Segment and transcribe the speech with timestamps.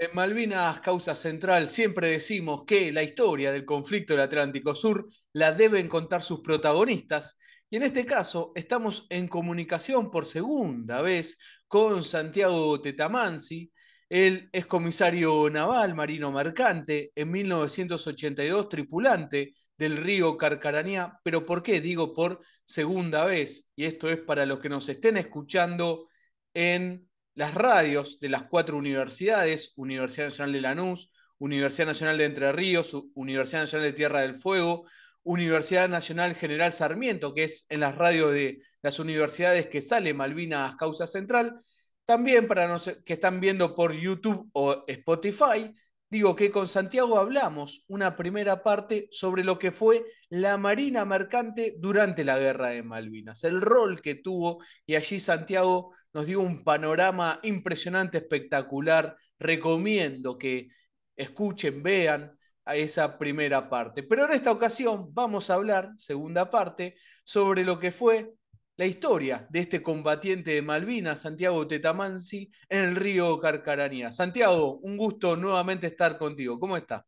[0.00, 5.50] En Malvinas Causa Central siempre decimos que la historia del conflicto del Atlántico Sur la
[5.52, 7.36] deben contar sus protagonistas.
[7.68, 13.72] Y en este caso estamos en comunicación por segunda vez con Santiago Tetamansi,
[14.08, 22.14] el excomisario naval marino mercante, en 1982 tripulante del río Carcaranía, pero ¿por qué digo
[22.14, 23.72] por segunda vez?
[23.74, 26.06] Y esto es para los que nos estén escuchando
[26.54, 27.07] en
[27.38, 32.96] las radios de las cuatro universidades, Universidad Nacional de Lanús, Universidad Nacional de Entre Ríos,
[33.14, 34.86] Universidad Nacional de Tierra del Fuego,
[35.22, 40.74] Universidad Nacional General Sarmiento, que es en las radios de las universidades que sale Malvinas
[40.74, 41.60] Causa Central.
[42.04, 45.72] También para los que están viendo por YouTube o Spotify,
[46.10, 51.76] digo que con Santiago hablamos una primera parte sobre lo que fue la Marina Mercante
[51.78, 56.64] durante la Guerra de Malvinas, el rol que tuvo y allí Santiago nos dio un
[56.64, 59.16] panorama impresionante, espectacular.
[59.38, 60.68] Recomiendo que
[61.16, 64.02] escuchen, vean a esa primera parte.
[64.02, 68.34] Pero en esta ocasión vamos a hablar, segunda parte, sobre lo que fue
[68.76, 74.12] la historia de este combatiente de Malvinas, Santiago Tetamansi, en el río Carcaranía.
[74.12, 76.60] Santiago, un gusto nuevamente estar contigo.
[76.60, 77.04] ¿Cómo está?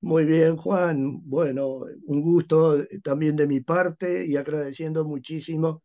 [0.00, 1.20] Muy bien, Juan.
[1.28, 5.82] Bueno, un gusto también de mi parte y agradeciendo muchísimo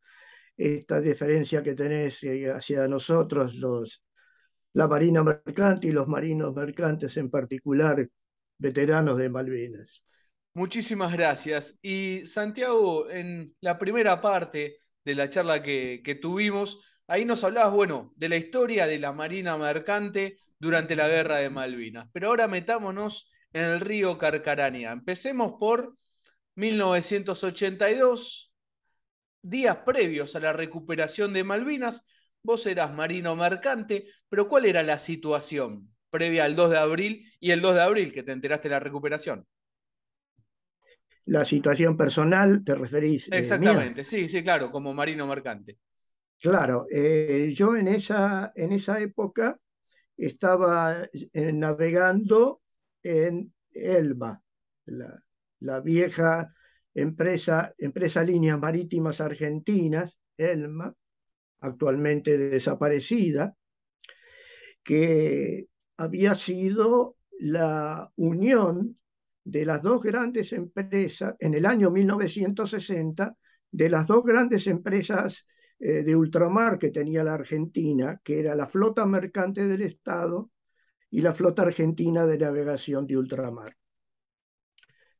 [0.57, 4.03] esta diferencia que tenés eh, hacia nosotros, los,
[4.73, 8.07] la Marina Mercante y los marinos mercantes en particular,
[8.57, 10.03] veteranos de Malvinas.
[10.53, 11.79] Muchísimas gracias.
[11.81, 17.73] Y Santiago, en la primera parte de la charla que, que tuvimos, ahí nos hablabas,
[17.73, 22.07] bueno, de la historia de la Marina Mercante durante la Guerra de Malvinas.
[22.13, 24.91] Pero ahora metámonos en el río Carcaranía.
[24.91, 25.95] Empecemos por
[26.55, 28.52] 1982,
[29.43, 32.05] días previos a la recuperación de Malvinas,
[32.43, 37.51] vos eras marino mercante, pero ¿cuál era la situación previa al 2 de abril y
[37.51, 39.47] el 2 de abril que te enteraste de la recuperación?
[41.25, 43.27] La situación personal, ¿te referís?
[43.27, 45.77] Eh, Exactamente, sí, sí, claro, como marino mercante.
[46.39, 49.57] Claro, eh, yo en esa, en esa época
[50.17, 51.03] estaba
[51.33, 52.61] eh, navegando
[53.03, 54.41] en Elba,
[54.85, 55.23] la,
[55.61, 56.53] la vieja
[56.93, 60.93] empresa, empresa Líneas Marítimas Argentinas, ELMA,
[61.61, 63.55] actualmente desaparecida,
[64.83, 65.67] que
[65.97, 68.97] había sido la unión
[69.43, 73.35] de las dos grandes empresas, en el año 1960,
[73.71, 75.45] de las dos grandes empresas
[75.79, 80.51] eh, de ultramar que tenía la Argentina, que era la flota mercante del Estado
[81.09, 83.75] y la flota argentina de navegación de ultramar.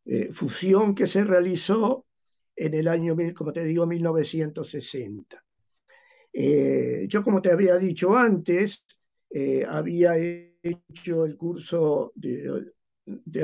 [0.06, 2.06] Eh, fusión que se realizó
[2.56, 5.44] en el año, como te digo, 1960.
[6.34, 8.84] Eh, yo, como te había dicho antes,
[9.30, 12.74] eh, había hecho el curso de,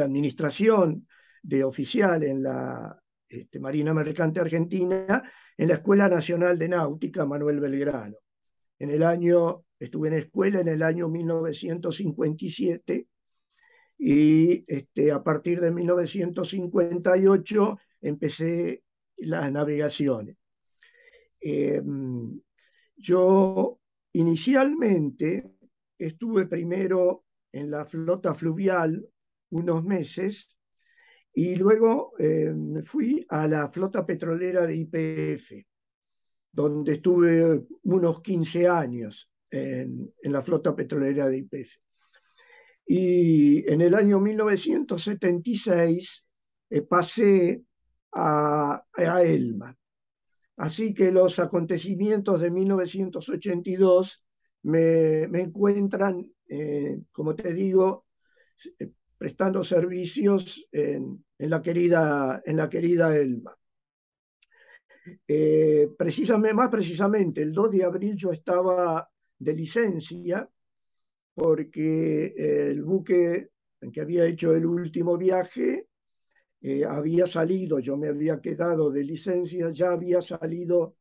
[0.02, 1.08] administración
[1.42, 5.24] de oficial en la este, Marina Mercante Argentina
[5.58, 8.18] en la Escuela Nacional de Náutica Manuel Belgrano.
[8.80, 13.08] En el año, estuve en escuela en el año 1957
[14.02, 18.82] y este, a partir de 1958 empecé
[19.18, 20.38] las navegaciones.
[21.42, 22.40] Em,
[22.96, 23.78] yo
[24.14, 25.52] inicialmente
[25.98, 29.06] estuve primero en la flota fluvial
[29.50, 30.48] unos meses
[31.34, 35.66] y luego em, fui a la flota petrolera de IPF,
[36.54, 41.88] donde estuve unos 15 años en la flota petrolera de IPF.
[42.91, 46.25] Y en el año 1976
[46.72, 47.61] eh, pasé
[48.13, 48.83] a,
[49.23, 49.77] Elma.
[50.57, 54.23] Así que los acontecimientos de 1982
[54.63, 58.07] me, encuentran, eh, como te digo,
[58.79, 58.89] eh,
[59.19, 63.56] prestando servicios en, la, querida, en la querida Elma.
[65.95, 69.07] precisamente, más precisamente, el 2 de abril yo estaba
[69.38, 70.50] de licencia
[71.39, 73.50] porque el buque
[73.81, 75.88] en que había hecho el último viaje
[76.62, 80.97] eh, había salido, yo me había quedado de licencia, ya había salido,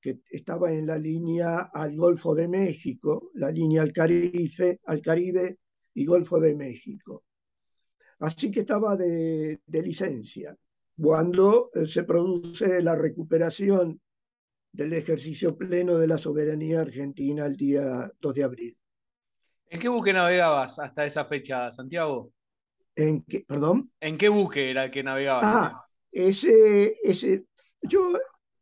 [0.00, 5.58] que estaba en la línea al Golfo de México, la línea al Caribe, al Caribe
[5.92, 7.24] y Golfo de México.
[8.20, 10.56] Así que estaba de, licencia.
[10.96, 14.00] Cuando eh, se produce la recuperación
[14.72, 18.79] del ejercicio pleno de la soberanía argentina el día 2 de abril.
[19.70, 22.32] ¿En qué buque navegabas hasta esa fecha, Santiago?
[22.96, 23.92] ¿En qué, perdón?
[24.00, 25.48] ¿En qué buque era el que navegabas?
[25.48, 27.44] Ah, ese, ese,
[27.82, 28.12] yo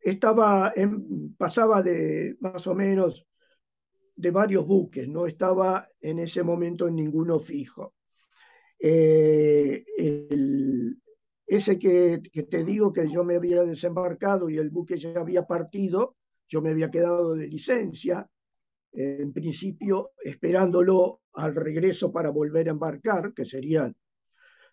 [0.01, 3.25] estaba, en, pasaba de más o menos
[4.17, 7.95] de varios buques, no estaba en ese momento en ninguno fijo.
[8.79, 9.85] Eh,
[11.47, 16.17] ese que, te digo que yo me había desembarcado y el buque ya había partido,
[16.47, 18.29] yo me había quedado de licencia,
[18.93, 23.95] en principio esperándolo al regreso para volver a embarcar, que serían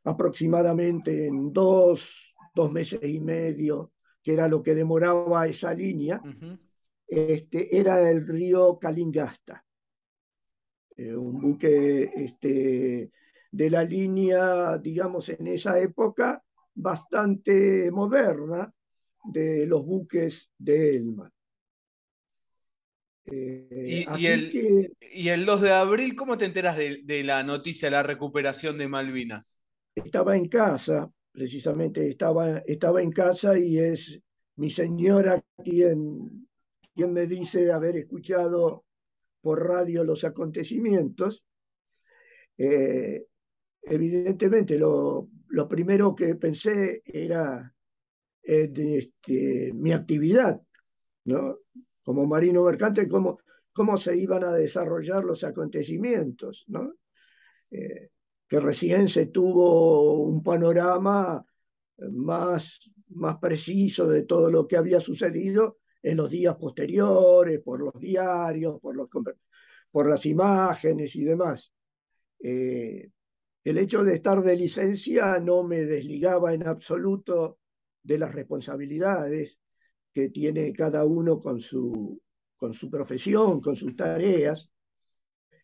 [0.04, 3.92] aproximadamente en dos, dos meses y medio,
[4.22, 6.22] que era lo que demoraba esa línea,
[7.08, 9.64] este, era el río Calingasta,
[10.98, 13.12] eh, un buque este,
[13.52, 16.42] de la línea, digamos, en esa época
[16.74, 18.74] bastante moderna
[19.24, 21.32] de los buques de Elma.
[23.32, 28.78] Eh, y, el, 2 de abril, ¿cómo te enteras de, la noticia de la recuperación
[28.78, 29.62] de Malvinas?
[29.96, 34.20] Estaba en casa, precisamente estaba, estaba en casa y es
[34.58, 36.48] mi señora quien,
[36.94, 38.86] quien me dice haber escuchado
[39.42, 41.44] por radio los acontecimientos.
[42.58, 43.26] Eh,
[43.82, 47.74] evidentemente, lo, lo, primero que pensé era
[48.44, 50.62] eh, de, este, mi actividad,
[51.26, 51.58] ¿no?
[52.06, 53.40] Como marino mercante, cómo,
[53.74, 56.94] cómo se iban a desarrollar los acontecimientos, ¿no?
[57.72, 58.12] Eh,
[58.48, 61.44] que recién se tuvo un panorama
[62.12, 62.80] más,
[63.10, 68.80] más preciso de todo lo que había sucedido en los días posteriores, por los diarios,
[68.80, 69.10] por, los,
[69.90, 71.74] por las imágenes y demás.
[72.40, 73.10] Eh,
[73.64, 77.58] el hecho de estar de licencia no me desligaba en absoluto
[78.04, 79.58] de las responsabilidades
[80.16, 82.22] que tiene cada uno con su,
[82.56, 84.72] con su profesión, con sus tareas.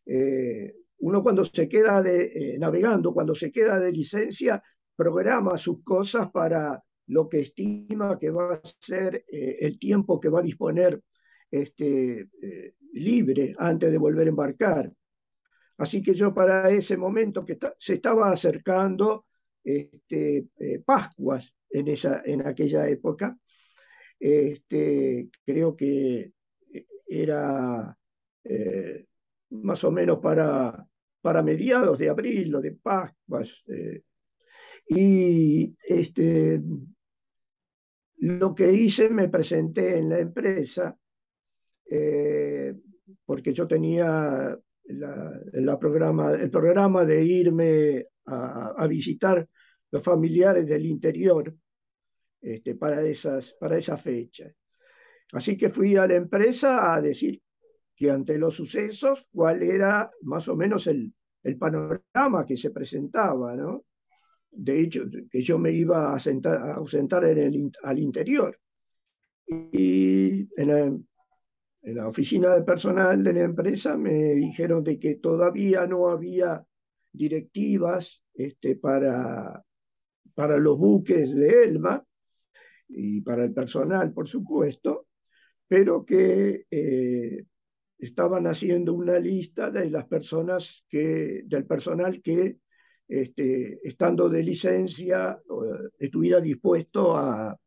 [0.06, 4.62] Eh, uno cuando se queda eh, navegando, cuando se queda de licencia,
[4.94, 10.28] programa sus cosas para lo que estima que va a ser eh, el tiempo que
[10.28, 11.02] va a disponer
[11.50, 12.30] este,
[12.92, 14.92] libre antes de volver a embarcar.
[15.78, 19.26] Así que yo para ese momento que se estaba acercando
[19.64, 20.48] este,
[20.86, 23.38] Pascuas en, esa, en aquella época,
[24.22, 26.32] este, creo que
[27.08, 27.98] era
[28.44, 29.06] eh,
[29.50, 30.88] más o menos para,
[31.22, 33.50] para mediados de abril o de Pascuas.
[33.68, 34.04] Eh,
[34.88, 36.62] y este,
[38.18, 40.96] lo que hice, me presenté en la empresa,
[43.26, 49.48] porque yo tenía la, programa, el programa de irme a, visitar
[49.92, 51.54] los familiares del interior
[52.42, 54.52] este, para, esas, para esa fecha.
[55.34, 57.42] Así que fui a la empresa a decir
[57.96, 63.56] que ante los sucesos, cuál era más o menos el, el panorama que se presentaba,
[63.56, 63.86] ¿no?
[64.50, 68.60] De hecho, que yo me iba a, a ausentar en el, al interior.
[69.48, 71.08] Y en,
[71.84, 76.66] en la oficina de personal de la empresa me dijeron de que todavía no había
[77.14, 79.64] directivas este, para,
[80.34, 82.04] para los buques de Elma
[82.94, 85.08] y para el personal, por supuesto,
[85.68, 87.46] pero que eh,
[87.98, 92.58] estaban haciendo una lista de las personas que, del personal que,
[93.08, 95.40] este, estando de licencia,
[96.00, 97.58] estuviera dispuesto a,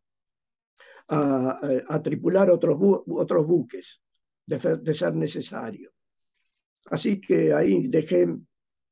[1.08, 4.00] a, tripular otros, otros buques
[4.46, 5.92] de, ser necesario.
[6.86, 8.26] Así que ahí dejé,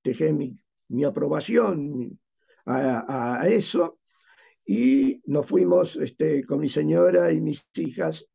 [0.03, 0.57] dejé mi,
[0.89, 2.19] mi aprobación
[2.67, 3.99] a, a, eso
[4.65, 8.27] y nos fuimos este, con mi señora y mis hijas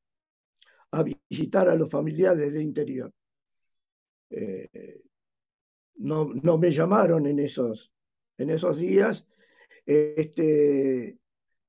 [0.91, 3.11] a visitar a los familiares del interior.
[4.29, 5.01] Eh,
[5.95, 7.91] no, no, me llamaron en esos,
[8.37, 9.25] en esos días,
[9.85, 11.17] este,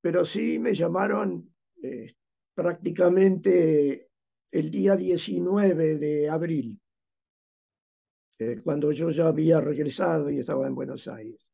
[0.01, 2.13] pero sí me llamaron eh,
[2.53, 4.09] prácticamente
[4.51, 6.79] el día 19 de abril,
[8.39, 11.48] eh, cuando yo ya había regresado y estaba en Buenos Aires,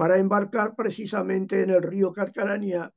[0.00, 2.90] para embarcar precisamente en el río Carcaraña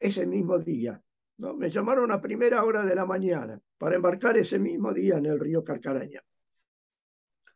[0.00, 1.00] ese mismo día.
[1.36, 1.54] ¿no?
[1.54, 5.38] Me llamaron a primera hora de la mañana para embarcar ese mismo día en el
[5.38, 6.20] río Carcaraña.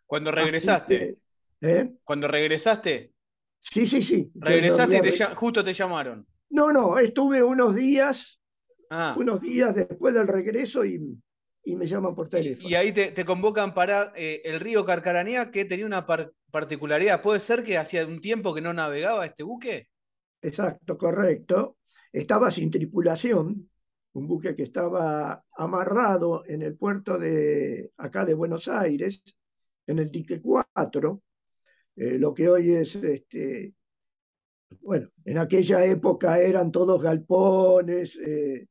[0.07, 1.19] Cuando regresaste.
[1.61, 1.95] ¿eh?
[2.05, 3.13] Cuando regresaste.
[3.59, 4.31] Sí, sí, sí.
[4.37, 6.25] Regresaste y justo te llamaron.
[6.51, 8.41] No, no, estuve unos días
[8.89, 9.17] Ah.
[9.19, 11.01] unos días después del regreso y,
[11.65, 12.69] me llaman por teléfono.
[12.69, 16.07] Y, ahí te, convocan para eh, el río Carcaranía, que tenía una
[16.51, 17.23] particularidad.
[17.23, 19.89] ¿Puede ser que hacía un tiempo que no navegaba este buque?
[20.43, 21.79] Exacto, correcto.
[22.13, 23.71] Estaba sin tripulación,
[24.13, 29.23] un buque que estaba amarrado en el puerto de acá de Buenos Aires,
[29.87, 31.23] en el dique 4,
[31.97, 33.75] eh, lo que hoy es este,
[34.81, 38.67] bueno, en aquella época eran todos galpones, eh,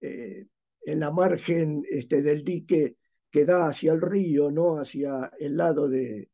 [0.00, 0.46] eh,
[0.88, 2.96] en la margen este, del dique
[3.30, 6.30] que da hacia el río, no hacia el lado de,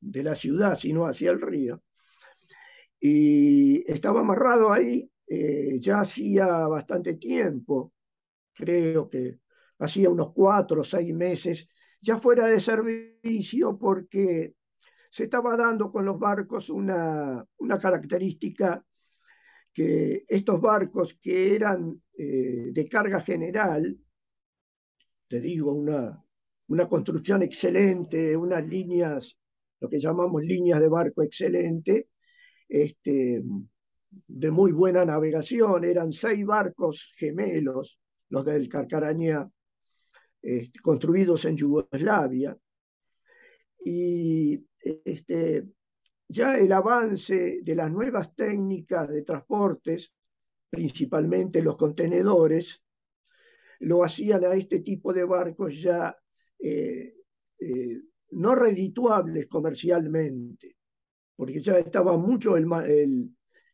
[0.00, 1.82] de la ciudad, sino hacia el río.
[3.00, 7.92] Y estaba amarrado ahí eh, ya hacía bastante tiempo,
[8.52, 9.38] creo que
[9.78, 11.66] hacía unos cuatro o seis meses,
[12.00, 14.54] ya fuera de servicio porque
[15.10, 18.84] se estaba dando con los barcos una, una característica
[19.74, 23.98] que estos barcos que eran eh, de carga general,
[25.28, 26.24] te digo, una,
[26.68, 29.36] una construcción excelente, unas líneas,
[29.80, 32.08] lo que llamamos líneas de barco excelente,
[32.68, 33.42] este,
[34.28, 39.50] de muy buena navegación, eran seis barcos gemelos, los del Carcaraña,
[40.40, 42.56] este, construidos en Yugoslavia.
[43.84, 44.64] Y
[45.04, 45.64] este,
[46.28, 50.12] ya el avance de las nuevas técnicas de transportes,
[50.70, 52.82] principalmente los contenedores,
[53.80, 56.16] lo hacían a este tipo de barcos ya
[56.58, 57.14] eh,
[57.58, 58.00] eh,
[58.32, 60.76] no redituables comercialmente,
[61.36, 62.66] porque ya estaba mucho el,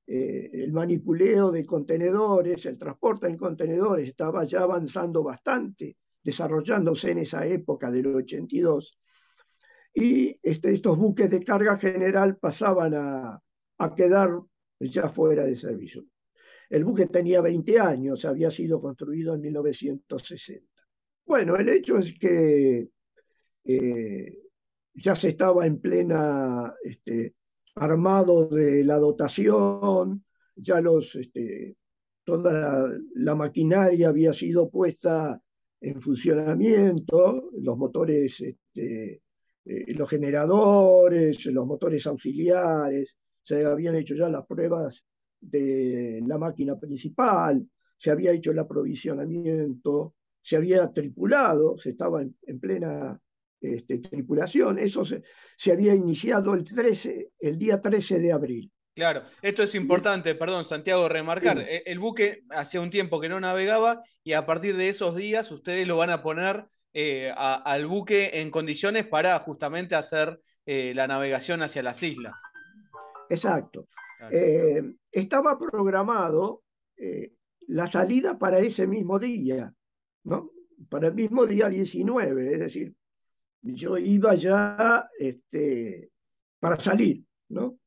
[0.06, 7.18] eh, el manipuleo de contenedores, el transporte en contenedores estaba ya avanzando bastante, desarrollándose en
[7.18, 8.98] esa época del 82,
[9.94, 13.40] y este, estos buques de carga general pasaban a,
[13.78, 14.40] a quedar
[14.78, 16.04] ya fuera de servicio.
[16.68, 20.66] El buque tenía 20 años, había sido construido en 1960.
[21.26, 22.88] Bueno, el hecho es que
[23.64, 24.38] eh,
[24.94, 27.34] ya se estaba en plena este,
[27.74, 31.76] armado de la dotación, ya los, este,
[32.24, 35.40] toda la, maquinaria había sido puesta
[35.80, 39.22] en funcionamiento, los motores, este,
[39.70, 45.04] eh, los generadores, los motores auxiliares, se habían hecho ya las pruebas
[45.40, 52.60] de la máquina principal, se había hecho el aprovisionamiento, se había tripulado, se estaba en
[52.60, 53.20] plena
[53.60, 54.78] este, tripulación.
[54.78, 55.22] Eso se,
[55.70, 58.72] había iniciado el, 13, el día 13 de abril.
[58.94, 61.60] Claro, esto es importante, perdón, Santiago, remarcar.
[61.60, 65.50] E, el, buque hacía un tiempo que no navegaba y a partir de esos días
[65.52, 71.06] ustedes lo van a poner eh, al buque en condiciones para justamente hacer eh, la
[71.06, 72.42] navegación hacia las islas.
[73.28, 73.86] Exacto.
[74.30, 74.82] Eh,
[75.12, 76.64] estaba programado
[77.68, 79.72] la salida para ese mismo día,
[80.24, 80.50] ¿no?
[80.88, 82.94] Para el mismo día 19, es decir,
[83.62, 86.10] yo iba ya este,
[86.58, 87.78] para salir, ¿no?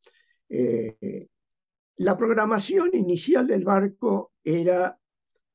[1.98, 4.98] La programación inicial del barco era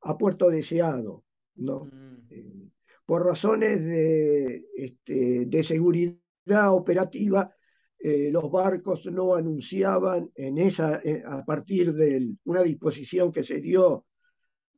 [0.02, 1.24] a puerto deseado,
[1.56, 1.84] ¿no?
[1.84, 2.70] Mm.
[3.08, 7.50] Eh, por razones de, este, de seguridad operativa,
[7.98, 14.04] eh, los barcos no anunciaban en esa, a partir de una disposición que se dio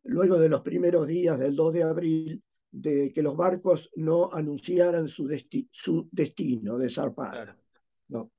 [0.05, 5.09] luego de los primeros días del 2 de abril, de que los barcos no anunciaran
[5.09, 5.29] su,
[5.73, 7.59] su destino de zarpada.
[8.09, 8.31] ¿no?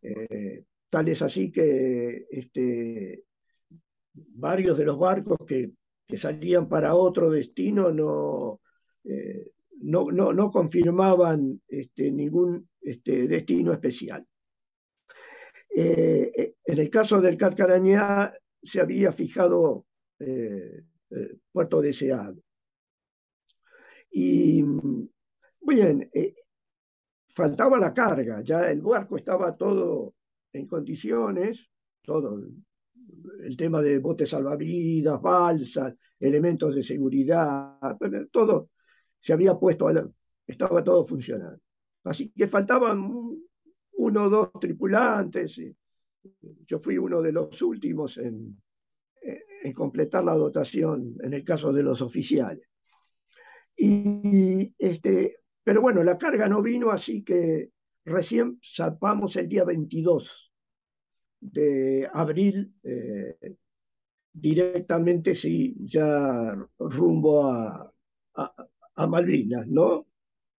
[0.00, 3.22] Eh, tal es así que este,
[4.14, 5.72] varios de los barcos que,
[6.06, 8.60] que salían para otro destino no,
[9.08, 14.26] eh, no, no, no, confirmaban este, ningún este, destino especial.
[15.74, 18.32] Eh, en el caso del Carcarañá
[18.62, 19.84] se había fijado
[21.52, 22.42] puerto deseado.
[24.10, 24.64] Y
[25.60, 26.34] bien, eh,
[27.34, 30.14] faltaba la carga, ya el barco estaba todo
[30.52, 31.68] en condiciones,
[32.02, 32.40] todo
[33.44, 37.78] el tema de botes salvavidas, balsas, elementos de seguridad,
[38.30, 38.70] todo
[39.26, 39.88] se había puesto,
[40.46, 41.58] estaba todo funcionando.
[42.04, 43.10] Así que faltaban
[43.94, 45.60] uno o dos tripulantes.
[46.64, 48.56] Yo fui uno de los últimos en,
[49.74, 52.68] completar la dotación en el caso de los oficiales.
[53.76, 57.72] Y, este, pero bueno, la carga no vino, así que
[58.04, 60.52] recién zapamos el día 22
[61.40, 63.56] de abril, eh,
[64.32, 67.92] directamente, sí, ya rumbo a,
[68.36, 68.68] a,
[69.06, 70.06] Malvinas, ¿no?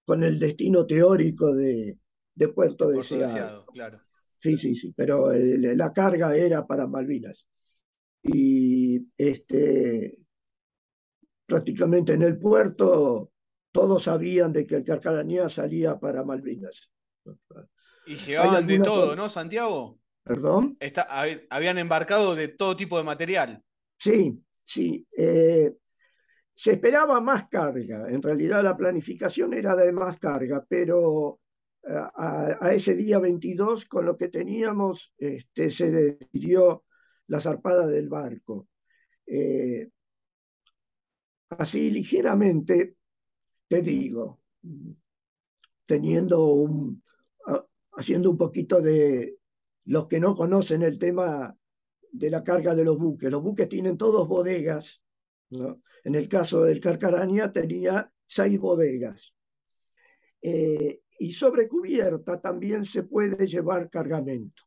[0.05, 1.97] Con el destino teórico de,
[2.35, 3.65] de Puerto, Deseado.
[3.67, 3.97] Claro.
[4.39, 7.47] Sí, sí, sí, pero la carga era para Malvinas.
[8.21, 10.19] Y este,
[11.45, 13.31] prácticamente en el puerto
[13.71, 16.89] todos sabían de que el Carcaranía salía para Malvinas.
[18.05, 19.99] Y llevaban de todo, ¿no, Santiago?
[20.23, 20.77] ¿Perdón?
[21.49, 23.63] habían embarcado de todo tipo de material.
[23.97, 25.07] Sí, sí.
[25.17, 25.73] Eh,
[26.57, 28.09] se esperaba más carga.
[28.09, 31.39] En realidad la planificación era de más carga, pero
[31.83, 36.83] eh, a, ese día 22, con lo que teníamos, este, se decidió
[37.27, 38.69] la zarpada del barco.
[39.27, 39.87] Eh,
[41.49, 42.95] así ligeramente,
[43.67, 44.39] te digo,
[45.85, 47.03] teniendo un,
[47.91, 49.37] haciendo un poquito de
[49.85, 51.55] los que no conocen el tema
[52.11, 53.29] de la carga de los buques.
[53.29, 55.03] Los buques tienen todos bodegas.
[55.49, 59.33] En el caso del Carcaraña tenía seis bodegas.
[60.41, 64.63] Eh, y sobre cubierta también se puede llevar cargamento.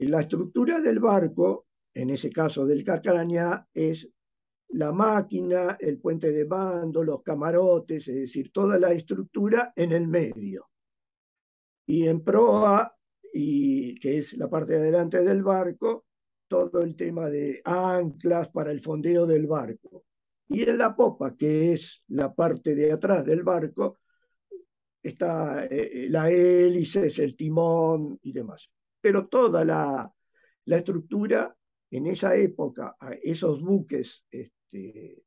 [0.00, 4.08] La estructura del barco, en ese caso del Carcarañá, es
[4.68, 10.06] la máquina, el puente de mando, los camarotes, es decir, toda la estructura en el
[10.06, 10.68] medio.
[11.86, 12.96] Y en proa,
[13.32, 16.06] que es la parte de adelante del barco,
[16.50, 20.04] todo el tema de anclas para el fondeo del barco.
[20.48, 24.00] Y en la popa, que es la parte de atrás del barco,
[25.00, 28.68] está eh, la hélice, el timón y demás.
[29.00, 30.12] Pero toda la,
[30.64, 31.56] la estructura
[31.88, 35.22] en esa época, esos buques este,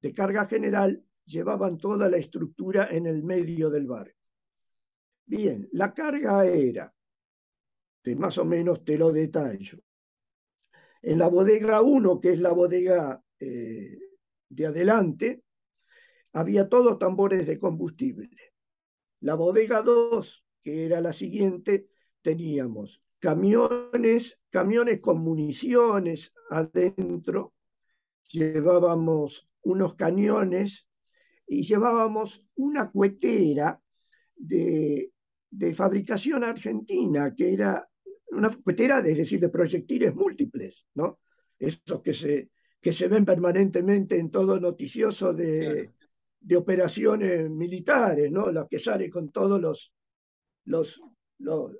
[0.00, 4.18] de carga general llevaban toda la estructura en el medio del barco.
[5.26, 6.92] Bien, la carga era,
[8.16, 9.78] más o menos te lo detallo.
[11.06, 13.96] En la bodega 1, que es la bodega eh,
[14.48, 15.44] de adelante,
[16.32, 18.28] había todos tambores de combustible.
[19.20, 21.86] La bodega 2, que era la siguiente,
[22.22, 27.54] teníamos camiones, camiones con municiones adentro,
[28.28, 30.88] llevábamos unos cañones
[31.46, 33.80] y llevábamos una cuetera
[34.34, 35.12] de,
[35.76, 37.88] fabricación argentina, que era
[38.36, 41.20] una cuetera, es decir, de proyectiles múltiples, ¿no?
[41.58, 42.50] Esos que se,
[42.80, 45.90] que se ven permanentemente en todo noticioso de,
[46.40, 48.50] de operaciones militares, ¿no?
[48.52, 49.92] Los que salen con todos los,
[50.66, 51.00] los,
[51.38, 51.72] los,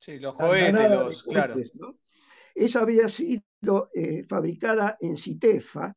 [0.00, 1.56] sí, los cohetes, claro.
[2.54, 5.94] Esa había sido eh, fabricada en Citefa,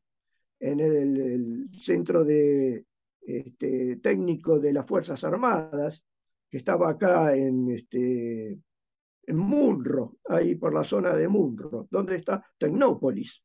[0.60, 2.86] en el, centro de,
[3.22, 6.04] este, técnico de las Fuerzas Armadas,
[6.50, 8.60] que estaba acá en, este,
[9.24, 13.44] en Munro, ahí por la zona de Munro, donde está Tecnópolis.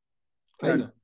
[0.58, 0.94] Claro.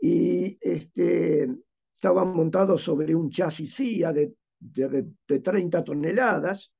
[0.00, 1.48] Y este,
[1.94, 6.72] estaba montado sobre un chasis CIA de, de, 30 toneladas.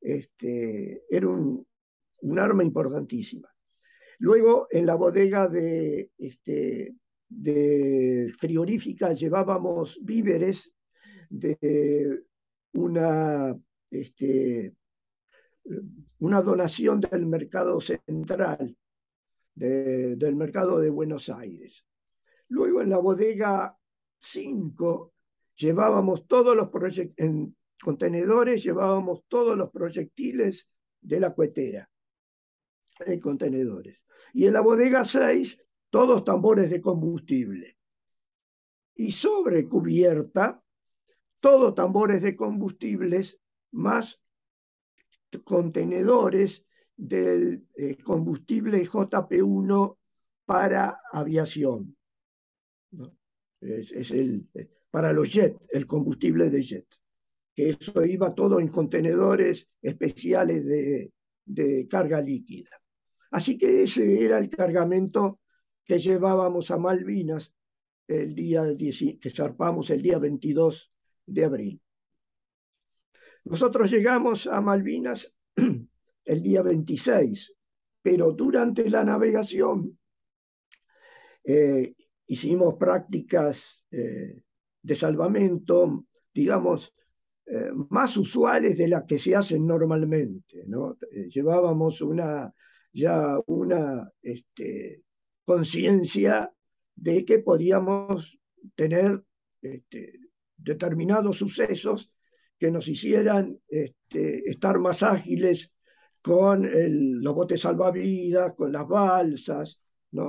[0.00, 1.66] Este, era un,
[2.38, 3.48] arma importantísima.
[4.18, 6.94] Luego, en la bodega de, este,
[7.28, 10.72] de frigorífica llevábamos víveres
[11.28, 12.22] de
[12.72, 13.54] una,
[13.90, 14.74] este,
[16.18, 18.76] una donación del mercado central,
[19.54, 21.84] del mercado de Buenos Aires.
[22.48, 23.76] Luego en la bodega
[24.18, 25.12] cinco,
[25.56, 26.70] llevábamos todos los
[27.16, 30.68] en contenedores, llevábamos todos los proyectiles
[31.00, 31.88] de la cuetera
[33.00, 34.02] en contenedores.
[34.32, 35.58] Y en la bodega 6,
[35.90, 37.76] todos tambores de combustible.
[38.94, 40.62] Y sobre cubierta,
[41.40, 43.38] todos tambores de combustibles
[43.72, 44.20] más
[45.44, 46.64] contenedores
[46.96, 49.96] del eh, combustible JP1
[50.44, 51.96] para aviación
[53.60, 54.46] es, el,
[54.90, 56.86] para los jets, el combustible de jet,
[57.54, 61.12] que eso iba todo en contenedores especiales de,
[61.44, 62.70] de carga líquida.
[63.30, 65.40] Así que ese era el cargamento
[65.84, 67.52] que llevábamos a Malvinas
[68.08, 68.62] el día
[69.20, 69.28] que
[69.90, 70.92] el día 22
[71.26, 71.82] de abril.
[73.46, 75.32] Nosotros llegamos a Malvinas
[76.24, 77.54] el día 26,
[78.02, 79.96] pero durante la navegación
[81.44, 81.94] eh,
[82.26, 84.42] hicimos prácticas eh,
[84.82, 86.92] de salvamento, digamos,
[87.46, 90.64] eh, más usuales de las que se hacen normalmente.
[90.66, 90.96] ¿no?
[91.28, 92.52] Llevábamos una,
[92.92, 95.04] ya una este,
[95.44, 96.52] conciencia
[96.96, 98.40] de que podíamos
[98.74, 99.22] tener
[99.62, 100.18] este,
[100.56, 102.10] determinados sucesos
[102.58, 105.70] que nos hicieran este, estar más ágiles
[106.22, 106.68] con
[107.22, 109.80] los botes salvavidas, con las balsas,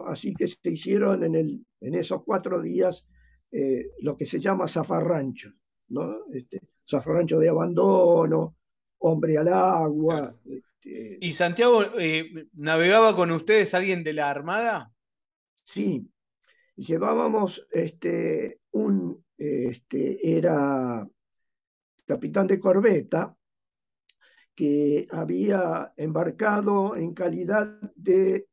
[0.08, 3.06] Así que se hicieron en, el, en esos cuatro días
[3.52, 5.52] eh, lo que se llama zafarrancho,
[5.90, 6.26] ¿no?
[6.34, 8.58] Este, zafarrancho de abandono,
[9.00, 10.36] hombre al agua.
[10.46, 14.92] Este, ¿Y Santiago eh, navegaba con ustedes alguien de la Armada?
[15.64, 16.10] Sí,
[16.76, 21.08] llevábamos este, un, este, era
[22.08, 23.36] capitán de corbeta
[24.56, 28.48] que había embarcado en calidad de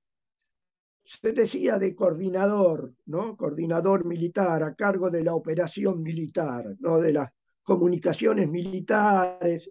[1.07, 3.37] se decía de coordinador, ¿no?
[3.37, 6.99] Coordinador militar a cargo de la operación militar, ¿no?
[6.99, 7.31] De las
[7.63, 9.71] comunicaciones militares.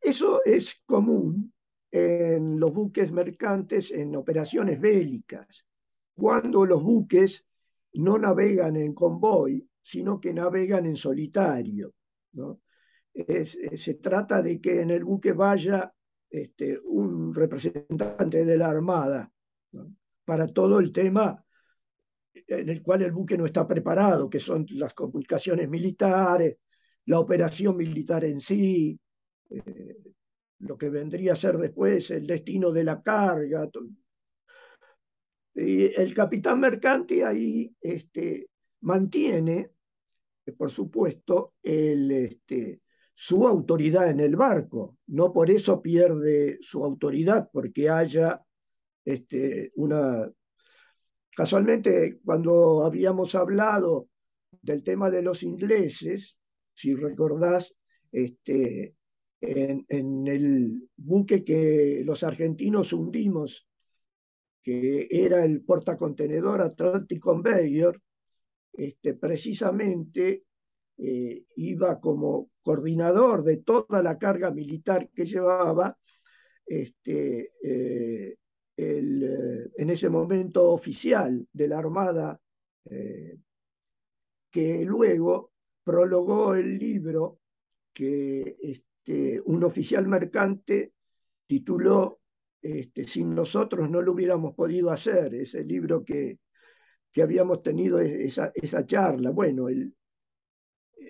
[0.00, 1.52] Eso es común
[1.90, 5.64] en los buques mercantes en operaciones bélicas.
[6.14, 7.46] Cuando los buques
[7.94, 11.94] no navegan en convoy, sino que navegan en solitario.
[13.14, 15.92] Se trata de que en el buque vaya
[16.30, 19.30] este, un representante de la Armada
[20.24, 21.44] para todo el tema
[22.46, 26.56] en el cual el buque no está preparado, que son las comunicaciones militares,
[27.06, 28.98] la operación militar en sí,
[29.50, 29.96] eh,
[30.60, 33.68] lo que vendría a ser después el destino de la carga.
[35.54, 38.48] Y el capitán mercante ahí este,
[38.80, 39.70] mantiene,
[40.56, 42.80] por supuesto, el, este,
[43.14, 44.98] su autoridad en el barco.
[45.06, 48.42] No por eso pierde su autoridad, porque haya
[49.04, 50.30] este, una...
[51.34, 54.08] Casualmente, cuando habíamos hablado
[54.60, 56.36] del tema de los ingleses,
[56.74, 57.74] si recordás,
[58.10, 58.94] este,
[59.40, 63.66] en, el buque que los argentinos hundimos,
[64.62, 68.00] que era el portacontenedor Atlantic Conveyor,
[68.72, 70.44] este, precisamente
[71.04, 75.98] eh, iba como coordinador de toda la carga militar que llevaba
[76.64, 78.36] este, eh,
[78.76, 82.40] eh, en ese momento oficial de la Armada,
[84.48, 85.50] que luego
[85.82, 87.40] prologó el libro
[87.92, 90.92] que este, un oficial mercante
[91.48, 92.20] tituló
[92.60, 96.38] este, Sin nosotros no lo hubiéramos podido hacer, ese libro que,
[97.10, 99.30] que habíamos tenido esa, esa charla.
[99.30, 99.92] Bueno, el,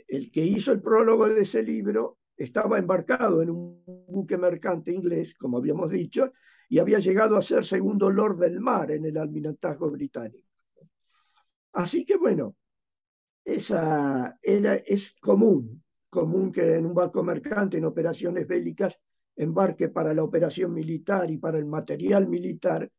[0.08, 5.34] el que hizo el prólogo de ese libro estaba embarcado en un buque mercante inglés,
[5.34, 6.32] como habíamos dicho,
[6.68, 10.48] y había llegado a ser segundo lord del mar en el almirantazgo británico.
[11.72, 12.56] Así que bueno,
[13.44, 19.00] esa era, es común, común que en un barco mercante en operaciones bélicas
[19.36, 22.90] embarque para la operación militar y para el material militar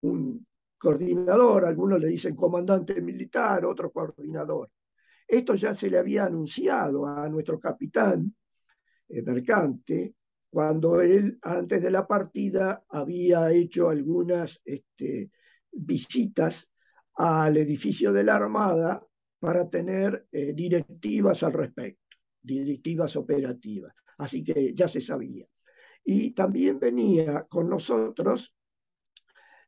[0.00, 0.46] un
[0.78, 4.70] coordinador, algunos le dicen comandante militar, otro coordinador.
[5.26, 8.34] Esto ya se le había anunciado a nuestro capitán
[9.08, 10.14] eh, mercante
[10.50, 15.30] cuando él antes de la partida había hecho algunas este,
[15.72, 16.68] visitas
[17.14, 19.04] al edificio de la Armada
[19.38, 23.94] para tener eh, directivas al respecto, directivas operativas.
[24.18, 25.46] Así que ya se sabía.
[26.04, 28.54] Y también venía con nosotros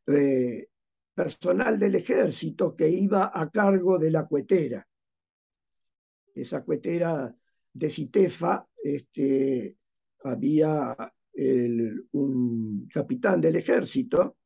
[0.07, 0.69] eh,
[1.15, 4.87] personal del ejército que iba a cargo de la cuetera.
[6.37, 7.35] Esa cuetera
[7.73, 9.77] de Citefa, este,
[10.23, 10.95] había
[12.13, 14.37] un capitán del ejército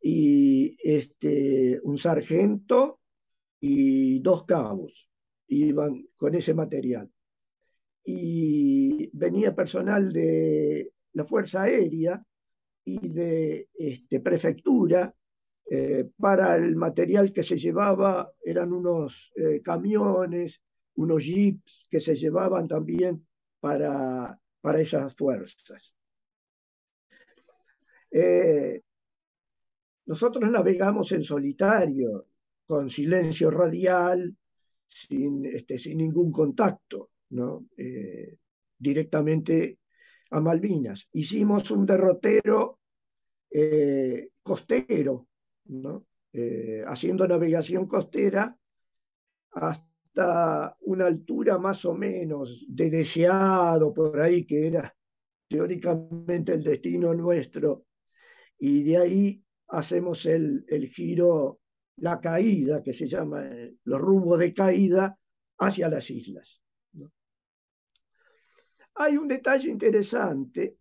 [0.00, 3.00] y este, un sargento
[3.60, 5.08] y dos cabos
[5.48, 7.10] iban con ese material.
[8.04, 12.24] Y venía personal de la Fuerza Aérea
[12.84, 15.14] y de este, prefectura
[15.70, 20.60] eh, para el material que se llevaba, eran unos eh, camiones,
[20.96, 23.26] unos jeeps que se llevaban también
[23.60, 25.94] para, para esas fuerzas.
[28.10, 28.82] Eh,
[30.06, 32.26] nosotros navegamos en solitario,
[32.66, 34.36] con silencio radial,
[34.86, 37.66] sin, este, sin ningún contacto, ¿no?
[37.76, 38.36] Eh,
[38.76, 39.78] directamente
[40.30, 41.08] a Malvinas.
[41.12, 42.80] Hicimos un derrotero
[43.50, 45.28] eh, costero,
[45.66, 46.06] ¿no?
[46.86, 48.56] Haciendo navegación costera
[49.50, 54.94] hasta una altura más o menos de deseado por ahí, que era
[55.48, 57.86] teóricamente el destino nuestro,
[58.58, 61.60] y de ahí hacemos el, el giro
[61.96, 65.18] la caída, que se llama eh, los rumbos de caída
[65.58, 66.60] hacia las islas.
[68.94, 70.76] Hay un detalle interesante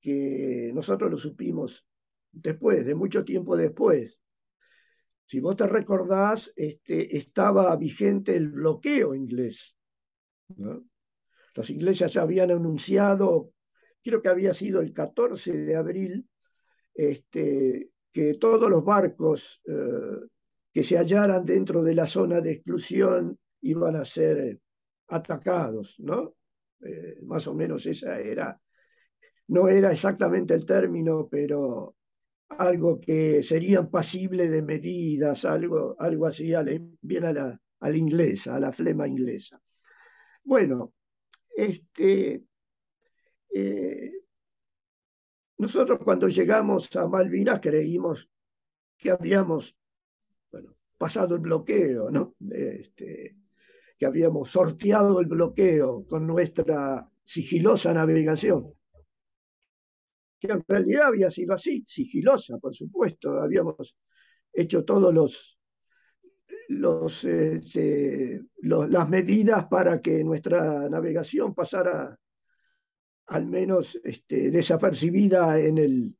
[0.00, 1.84] que nosotros lo supimos
[2.32, 4.18] después, de mucho tiempo después.
[5.30, 9.76] Si vos te recordás, este, estaba vigente el bloqueo inglés.
[11.54, 13.52] Los ingleses ya habían anunciado,
[14.02, 16.28] creo que había sido el 14 de abril,
[16.92, 20.26] este, que todos los barcos eh,
[20.72, 24.58] que se hallaran dentro de la zona de exclusión iban a ser
[25.06, 26.34] atacados, ¿no?
[26.80, 28.60] Eh, más o menos esa era,
[29.46, 31.94] no era exactamente el término, pero
[32.50, 36.52] algo que serían pasible de medidas, algo, algo así,
[37.00, 39.60] bien a la, inglesa, a la flema inglesa.
[40.44, 40.92] Bueno,
[41.56, 42.42] este,
[45.58, 48.28] nosotros cuando llegamos a Malvinas creímos
[48.96, 49.76] que habíamos
[50.96, 52.34] pasado el bloqueo, ¿no?
[52.50, 53.36] Este,
[53.98, 58.72] que habíamos sorteado el bloqueo con nuestra sigilosa navegación.
[60.40, 63.40] Que en realidad había sido así, sigilosa, por supuesto.
[63.40, 63.94] Habíamos
[64.52, 65.12] hecho todos
[66.68, 72.18] los, este, las medidas para que nuestra navegación pasara
[73.26, 76.16] al menos este, desapercibida en el,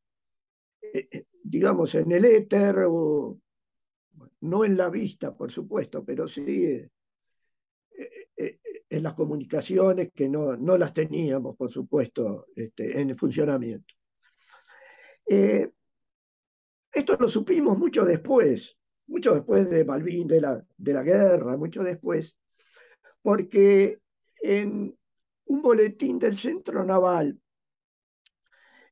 [0.80, 3.40] eh, eh, digamos, en el éter, o,
[4.42, 6.90] no en la vista, por supuesto, pero sí eh,
[8.88, 13.94] en las comunicaciones que no, no, las teníamos, por supuesto, este, en funcionamiento.
[15.30, 21.82] Esto lo supimos mucho después, mucho después de Malvin, de la, de la guerra, mucho
[21.82, 22.36] después,
[23.22, 24.00] porque
[24.42, 24.96] en
[25.46, 27.38] un boletín del Centro Naval,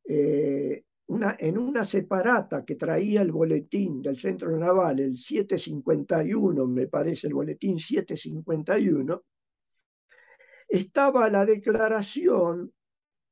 [0.05, 6.87] eh, una, en una separata que traía el boletín del Centro Naval, el 751, me
[6.87, 9.25] parece el boletín 751,
[10.69, 12.73] estaba la declaración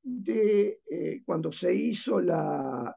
[0.08, 2.96] de eh, cuando se hizo la,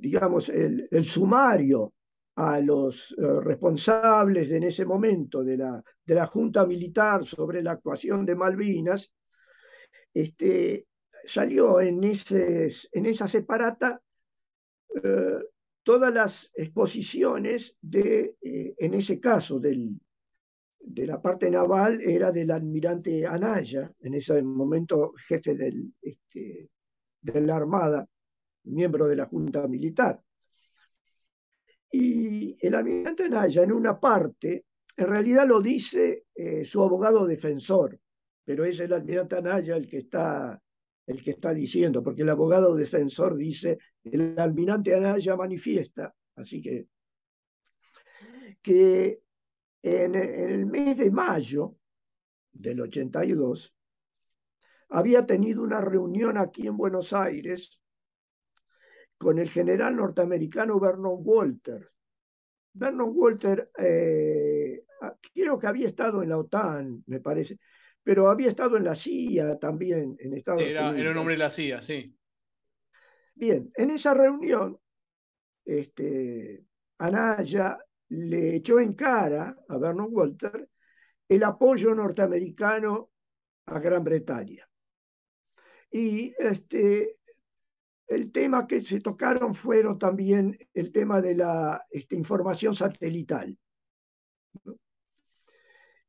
[0.00, 1.92] digamos, el, el sumario
[2.36, 7.72] a los eh, responsables en ese momento de la, de la Junta Militar sobre la
[7.72, 9.12] actuación de Malvinas,
[10.14, 10.86] este,
[11.24, 14.00] salió en, ese, en esa separata
[15.02, 15.38] eh,
[15.82, 20.00] todas las exposiciones de, eh, en ese caso, del,
[20.84, 25.56] de la parte naval, era del almirante Anaya, en ese momento jefe
[26.00, 26.70] este,
[27.20, 28.06] de la Armada,
[28.64, 30.20] miembro de la Junta Militar.
[31.90, 34.64] Y el almirante Anaya, en una parte,
[34.96, 37.98] en realidad lo dice eh, su abogado defensor,
[38.44, 40.60] pero es el almirante Anaya el que está
[41.06, 46.86] el que está diciendo, porque el abogado defensor dice, el almirante Anaya manifiesta, así que,
[48.62, 49.20] que
[49.82, 51.76] en, en el mes de mayo
[52.52, 53.74] del 82
[54.90, 57.80] había tenido una reunión aquí en Buenos Aires
[59.16, 61.90] con el general norteamericano Vernon Walter.
[62.74, 64.84] Vernon Walter eh,
[65.32, 67.58] creo que había estado en la OTAN, me parece,
[68.02, 71.00] pero había estado en la CIA también, en Estados era, Unidos.
[71.00, 72.14] Era un hombre de la CIA, sí.
[73.34, 74.78] Bien, en esa reunión,
[75.64, 76.64] este,
[76.98, 77.78] Anaya
[78.12, 80.68] le echó en cara a Vernon Walter
[81.28, 83.10] el apoyo norteamericano
[83.66, 84.68] a Gran Bretaña.
[85.90, 87.16] Y este,
[88.06, 93.56] el tema que se tocaron fueron también el tema de la este, información satelital.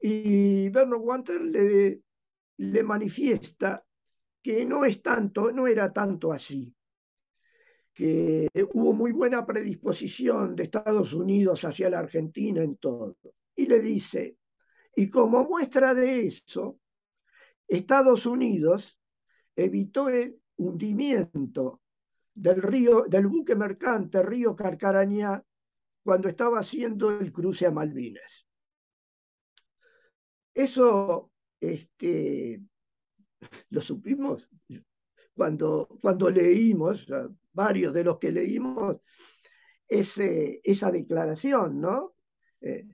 [0.01, 2.01] Y Vernon Walter le,
[2.57, 3.85] le manifiesta
[4.41, 6.75] que no es tanto, no era tanto así,
[7.93, 13.15] que hubo muy buena predisposición de Estados Unidos hacia la Argentina en todo.
[13.55, 14.37] Y le dice,
[14.95, 16.79] y como muestra de eso,
[17.67, 18.99] Estados Unidos
[19.55, 21.81] evitó el hundimiento
[22.33, 25.43] del, río, del buque mercante Río Carcarañá
[26.03, 28.47] cuando estaba haciendo el cruce a Malvinas.
[30.53, 32.61] Eso este,
[33.69, 34.49] lo supimos
[35.33, 37.07] cuando, cuando leímos,
[37.53, 38.97] varios de los que leímos,
[39.87, 42.15] esa declaración, ¿no?
[42.61, 42.85] Eh,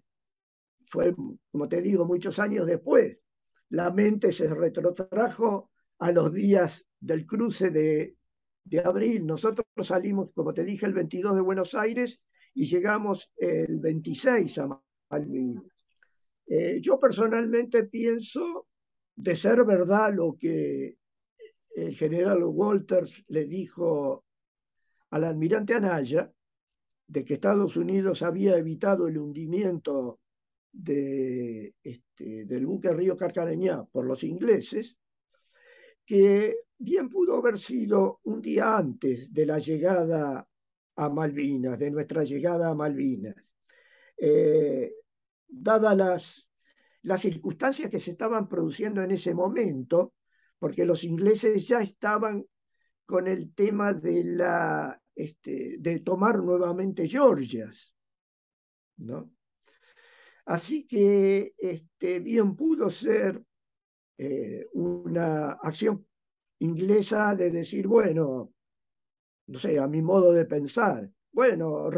[0.89, 1.15] fue,
[1.51, 3.17] como te digo, muchos años después.
[3.69, 8.17] La mente se retrotrajo a los días del cruce de,
[8.63, 9.25] de abril.
[9.25, 12.21] Nosotros salimos, como te dije, el 22 de Buenos Aires
[12.53, 15.63] y llegamos el 26 a Malvinas.
[16.47, 18.67] Eh, yo personalmente pienso
[19.15, 20.97] de ser verdad lo que
[21.75, 24.25] el general Walters le dijo
[25.11, 26.31] al almirante Anaya,
[27.07, 30.19] de que Estados Unidos había evitado el hundimiento
[30.71, 34.97] de, este, del buque Río Carcareñá por los ingleses,
[36.05, 40.47] que bien pudo haber sido un día antes de la llegada
[40.95, 43.35] a Malvinas, de nuestra llegada a Malvinas.
[44.17, 44.93] Eh,
[45.47, 46.49] dadas las,
[47.03, 50.13] las circunstancias que se estaban produciendo en ese momento,
[50.59, 52.45] porque los ingleses ya estaban
[53.09, 57.91] con el tema de, la, este, de tomar nuevamente Georgias.
[58.97, 59.31] ¿no?
[60.45, 63.43] Así que este, bien pudo ser
[64.15, 66.05] eh, una acción
[66.59, 68.53] inglesa de decir, bueno,
[69.47, 71.89] no sé, a mi modo de pensar, bueno,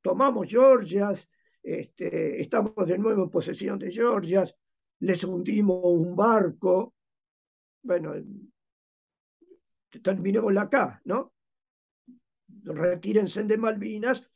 [0.00, 1.28] tomamos Georgias,
[1.62, 4.54] este, estamos de nuevo en posesión de Georgias,
[5.00, 6.94] les hundimos un barco,
[7.82, 8.14] bueno,
[10.02, 11.32] terminémosla acá, ¿no?
[12.64, 14.30] Retírense de Malvinas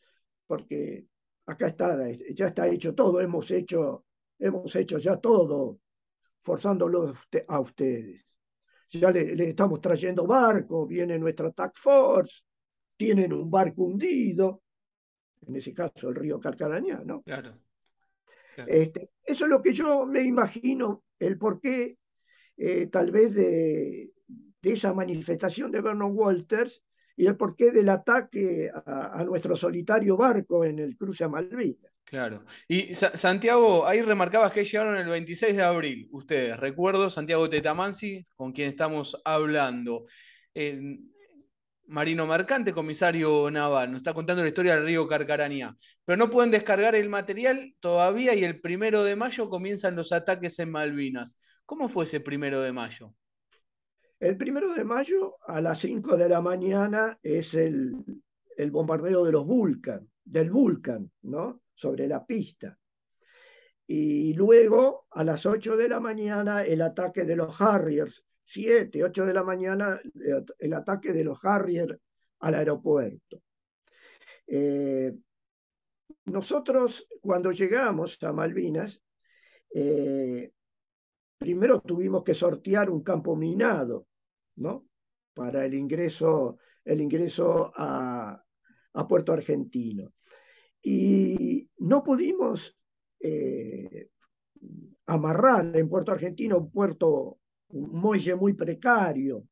[0.46, 1.06] porque
[1.46, 4.04] acá está, ya está hecho todo, hemos hecho,
[4.38, 5.80] hemos hecho ya todo,
[6.42, 7.16] forzándolos
[7.48, 8.30] a ustedes
[8.98, 12.42] ya le, estamos trayendo barcos, viene nuestra Task Force,
[12.96, 14.62] tienen un barco hundido,
[15.46, 17.22] en ese caso el río Calcarañá, ¿no?
[17.22, 17.56] Claro.
[18.66, 21.96] Este, eso es lo que yo me imagino, el porqué
[22.56, 24.10] eh, tal vez de,
[24.62, 26.82] esa manifestación de Vernon Walters
[27.16, 31.92] y el porqué del ataque a, nuestro solitario barco en el cruce a Malvinas.
[32.04, 32.44] Claro.
[32.66, 38.52] Y Santiago, ahí remarcabas que llegaron el 26 de abril, ustedes, recuerdo, Santiago Tetamansi, con
[38.52, 40.06] quien estamos hablando.
[41.90, 45.74] Marino Mercante, comisario naval, nos está contando la historia del río Carcaranía.
[46.04, 50.58] Pero no pueden descargar el material todavía y el primero de mayo comienzan los ataques
[50.60, 51.36] en Malvinas.
[51.66, 53.12] ¿Cómo fue ese primero de mayo?
[54.20, 57.94] El primero de mayo a las 5 de la mañana es el,
[58.70, 61.62] bombardeo de los Vulcan, del Vulcan, ¿no?
[61.72, 62.78] Sobre la pista.
[63.86, 69.24] Y luego a las 8 de la mañana el ataque de los Harriers 7, 8
[69.24, 71.98] de la mañana, eh, el ataque de los Harrier
[72.40, 73.40] al aeropuerto.
[74.46, 75.14] Eh,
[76.26, 79.00] nosotros, cuando llegamos a Malvinas,
[79.72, 80.52] eh,
[81.38, 84.08] primero tuvimos que sortear un campo minado,
[84.56, 84.86] ¿no?
[85.34, 88.42] Para el ingreso, el ingreso a,
[89.08, 90.12] Puerto Argentino.
[90.82, 92.76] Y no pudimos
[95.06, 97.38] amarrar en Puerto Argentino un puerto
[97.70, 99.44] muelle muy precario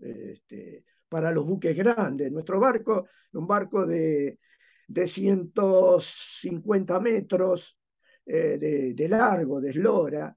[0.00, 2.30] este, para los buques grandes.
[2.32, 4.38] Nuestro barco, un barco de,
[4.86, 7.78] de 150 metros
[8.26, 10.36] eh, de, largo, de eslora,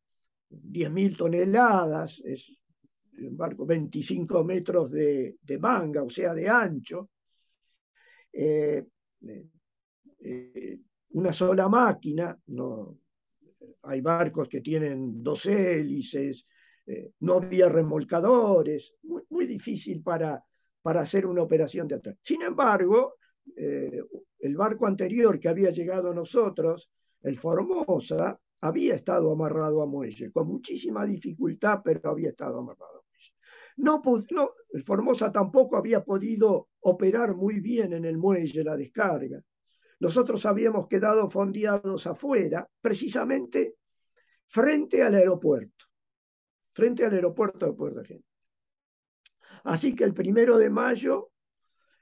[0.49, 2.45] 10.000 toneladas, es
[3.19, 7.10] un barco 25 metros de, manga, o sea, de ancho.
[8.32, 8.86] Eh,
[10.19, 10.80] eh,
[11.12, 12.99] una sola máquina, no,
[13.84, 16.45] hay barcos que tienen dos hélices,
[16.86, 20.43] eh, no había remolcadores, muy, difícil para,
[20.82, 22.17] para hacer una operación de atrás.
[22.21, 23.15] Sin embargo,
[23.56, 26.89] el barco anterior que había llegado a nosotros,
[27.21, 33.07] el Formosa, había estado amarrado a muelle, con muchísima dificultad, pero había estado amarrado.
[33.78, 39.42] No, no, el Formosa tampoco había podido operar muy bien en el muelle la descarga.
[40.00, 43.76] Nosotros habíamos quedado fondeados afuera, precisamente
[44.48, 45.88] frente al aeropuerto
[46.78, 48.30] frente al aeropuerto de Puerto Argentino.
[49.63, 51.32] Así que el primero de mayo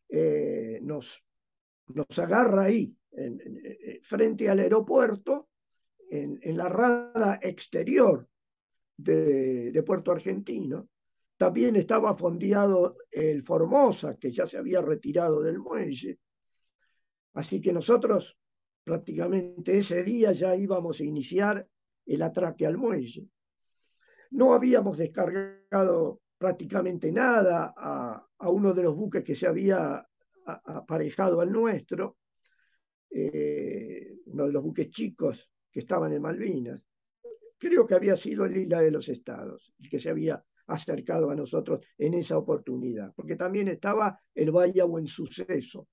[0.10, 1.24] eh, nos,
[1.88, 2.94] nos agarra ahí,
[4.04, 5.48] frente al aeropuerto,
[6.10, 8.28] en, la rada exterior
[8.98, 10.90] de, Puerto Argentino.
[11.38, 16.19] También estaba fondeado el Formosa, que ya se había retirado del muelle.
[17.34, 18.38] Así que nosotros
[18.84, 21.67] prácticamente ese día ya íbamos a iniciar
[22.06, 23.28] el atraque al muelle.
[24.32, 30.06] No habíamos descargado prácticamente nada a, uno de los buques que se había
[30.45, 32.17] aparejado al nuestro,
[33.10, 36.82] eh, uno de los buques chicos que estaban en Malvinas.
[37.58, 41.36] Creo que había sido el Isla de los Estados, el que se había acercado a
[41.36, 45.88] nosotros en esa oportunidad, porque también estaba el Valle Buen Suceso.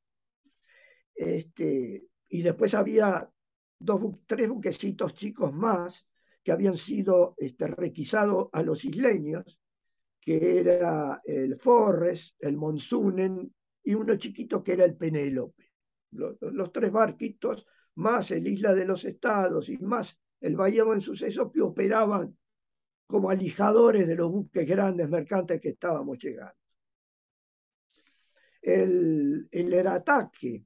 [1.14, 3.28] Este, y después había
[3.78, 6.06] dos, tres buquecitos chicos más
[6.42, 9.60] que habían sido este, requisados a los isleños,
[10.20, 13.52] que era el Forres, el Monsunen
[13.84, 15.70] y uno chiquito que era el Penélope.
[16.12, 21.50] Los, tres barquitos, más el Isla de los Estados y más el Bahía en Suceso,
[21.50, 22.36] que operaban
[23.12, 26.56] como alijadores de los buques grandes mercantes que estábamos llegando.
[28.62, 30.64] El, el ataque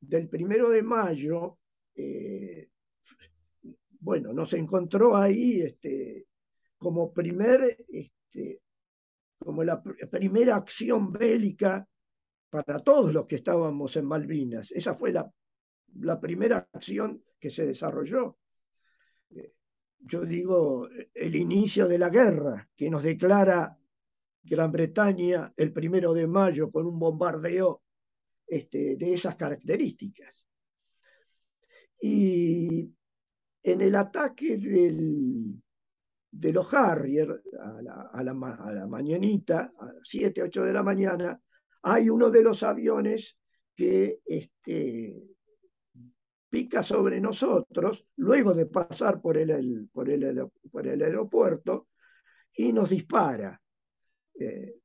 [0.00, 1.58] del primero de mayo
[1.94, 2.68] eh,
[4.00, 6.26] bueno, nos encontró ahí este,
[6.78, 8.60] como primer, este,
[9.38, 11.86] como la primera acción bélica
[12.50, 14.72] para todos los que estábamos en Malvinas.
[14.72, 15.30] Esa fue la,
[16.00, 18.36] la primera acción que se desarrolló.
[19.30, 19.52] Eh,
[20.08, 23.76] yo digo, el inicio de la guerra que nos declara
[24.42, 27.82] Gran Bretaña el primero de mayo con un bombardeo
[28.46, 30.46] este, de esas características.
[32.00, 32.90] Y
[33.62, 37.42] en el ataque de los Harrier
[38.14, 41.40] a la, mañanita, a las 7, 8 de la mañana,
[41.82, 43.36] hay uno de los aviones
[43.76, 45.22] que este,
[46.48, 51.88] pica sobre nosotros, luego de pasar por el, por el, aeropuerto,
[52.54, 53.60] y nos dispara.
[54.38, 54.76] Eh,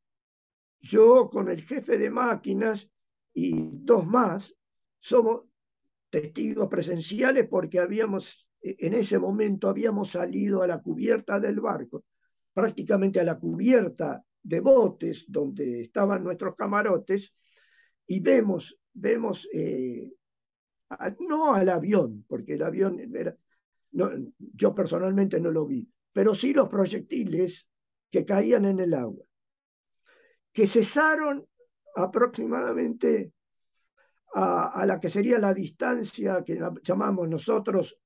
[0.81, 2.89] yo con el jefe de máquinas
[3.33, 4.53] y dos más
[4.99, 5.45] somos
[6.09, 12.05] testigos presenciales porque habíamos en ese momento habíamos salido a la cubierta del barco,
[12.53, 17.33] prácticamente a la cubierta de botes donde estaban nuestros camarotes,
[18.07, 20.11] y vemos, vemos eh,
[21.19, 23.35] no al avión, porque el avión era,
[23.91, 27.67] no, yo personalmente no lo vi, pero sí los proyectiles
[28.09, 29.25] que caían en el agua,
[30.51, 31.45] que cesaron
[31.95, 33.33] aproximadamente
[34.35, 37.97] a, la que sería la distancia que llamamos nosotros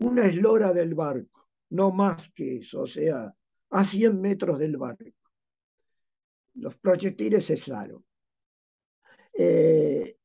[0.00, 3.32] una eslora del barco, no más que eso, o sea,
[3.70, 5.04] a 100 metros del barco.
[6.54, 8.04] Los proyectiles cesaron.
[9.32, 10.18] Eh,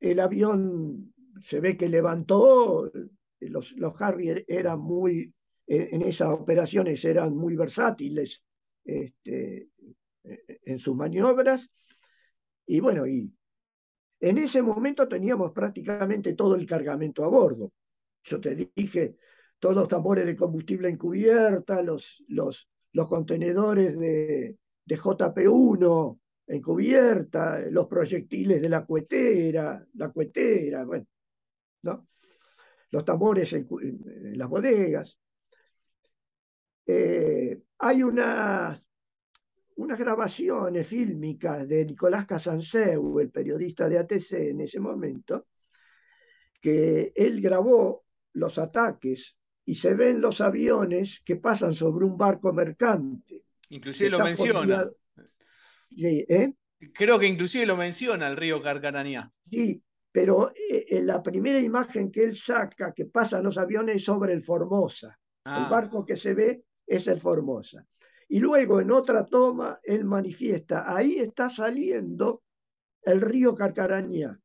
[0.00, 1.07] el avión
[1.42, 2.90] se ve que levantó,
[3.40, 5.32] los, los Harrier eran muy,
[5.66, 8.42] en esas operaciones eran muy versátiles
[8.84, 9.68] este,
[10.22, 11.70] en sus maniobras,
[12.66, 13.32] y bueno, y
[14.20, 17.72] en ese momento teníamos prácticamente todo el cargamento a bordo.
[18.24, 19.16] Yo te dije,
[19.58, 26.18] todos los tambores de combustible en cubierta, los, los, los contenedores de, de JP1
[26.48, 31.06] en cubierta, los proyectiles de la cuetera, la cuetera, bueno,
[31.82, 32.08] ¿no?
[32.90, 33.66] los tambores en,
[34.38, 35.18] las bodegas.
[36.86, 38.82] Eh, hay unas
[39.76, 45.46] unas grabaciones fílmicas de Nicolás Casanseu, el periodista de ATC en ese momento,
[46.60, 52.52] que él grabó los ataques y se ven los aviones que pasan sobre un barco
[52.52, 53.44] mercante.
[53.68, 54.90] Inclusive lo menciona.
[55.96, 56.52] ¿eh?
[56.92, 59.30] Creo que inclusive lo menciona el río Carcarañá.
[59.48, 59.80] Sí,
[60.18, 64.42] pero en eh, la primera imagen que él saca, que pasan los aviones sobre el
[64.42, 65.16] Formosa.
[65.44, 65.68] El ah.
[65.70, 67.86] barco que se ve es el Formosa.
[68.28, 72.42] Y luego en otra toma él manifiesta, ahí está saliendo
[73.00, 74.36] el río Carcarañá.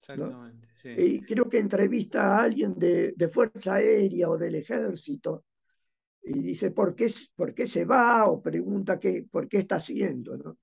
[0.00, 0.68] Exactamente.
[0.96, 5.44] Y creo que entrevista a alguien de, Fuerza Aérea o del Ejército
[6.22, 8.24] y dice, ¿por qué, por qué se va?
[8.24, 10.38] O pregunta qué, por qué está haciendo.
[10.38, 10.56] ¿no?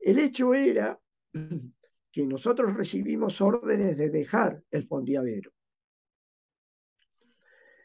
[0.00, 0.98] El hecho era
[2.12, 5.52] que nosotros recibimos órdenes de dejar el fondeadero.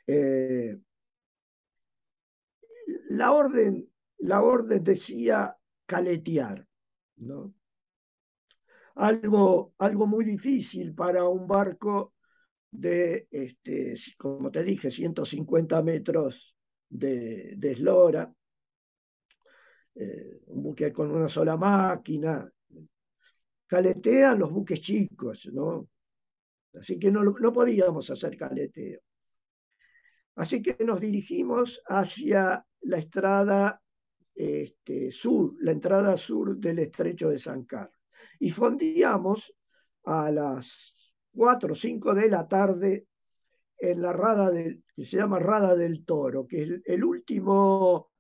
[0.07, 0.78] Eh,
[3.09, 5.55] la orden, la orden decía
[5.86, 6.65] caletear,
[7.17, 7.53] ¿no?
[8.95, 12.13] Algo, algo muy difícil para un barco
[12.71, 16.55] de, este, como te dije, 150 metros
[16.89, 18.34] de, eslora,
[19.95, 22.49] eh, un buque con una sola máquina.
[23.68, 25.88] Caletean los buques chicos, ¿no?
[26.80, 28.99] Así que no, no podíamos hacer caleteo.
[30.36, 33.82] Así que nos dirigimos hacia la estrada
[34.36, 37.95] este, sur, la entrada sur del estrecho de San Carlos.
[38.39, 39.53] Y fondeamos
[40.03, 40.93] a las
[41.34, 43.07] 4 o 5 de la tarde
[43.78, 48.11] en la rada del, que se llama Rada del Toro, que es el, último,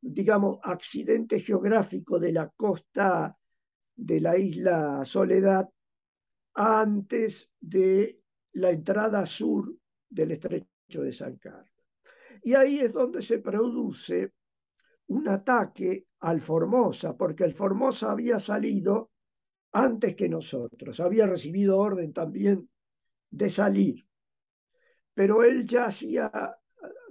[0.00, 3.36] digamos, accidente geográfico de la costa
[3.96, 5.68] de la isla Soledad
[6.54, 8.20] antes de
[8.52, 9.74] la entrada sur
[10.08, 11.68] del estrecho de San Carlos.
[12.42, 14.32] Y ahí es donde se produce
[15.06, 19.10] un ataque al Formosa, porque el Formosa había salido
[19.72, 22.68] antes que nosotros, había recibido orden también
[23.30, 24.06] de salir,
[25.12, 26.30] pero él ya hacía,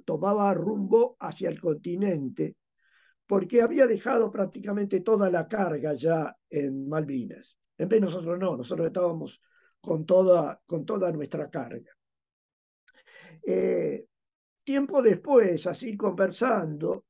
[0.05, 2.55] tomaba rumbo hacia el continente,
[3.33, 7.57] porque había dejado prácticamente toda la carga ya en Malvinas.
[7.79, 9.41] En vez nosotros no, nosotros estábamos
[9.81, 11.97] con toda, con toda nuestra carga.
[13.43, 14.05] Eh,
[14.63, 17.05] Tiempo después, así conversando,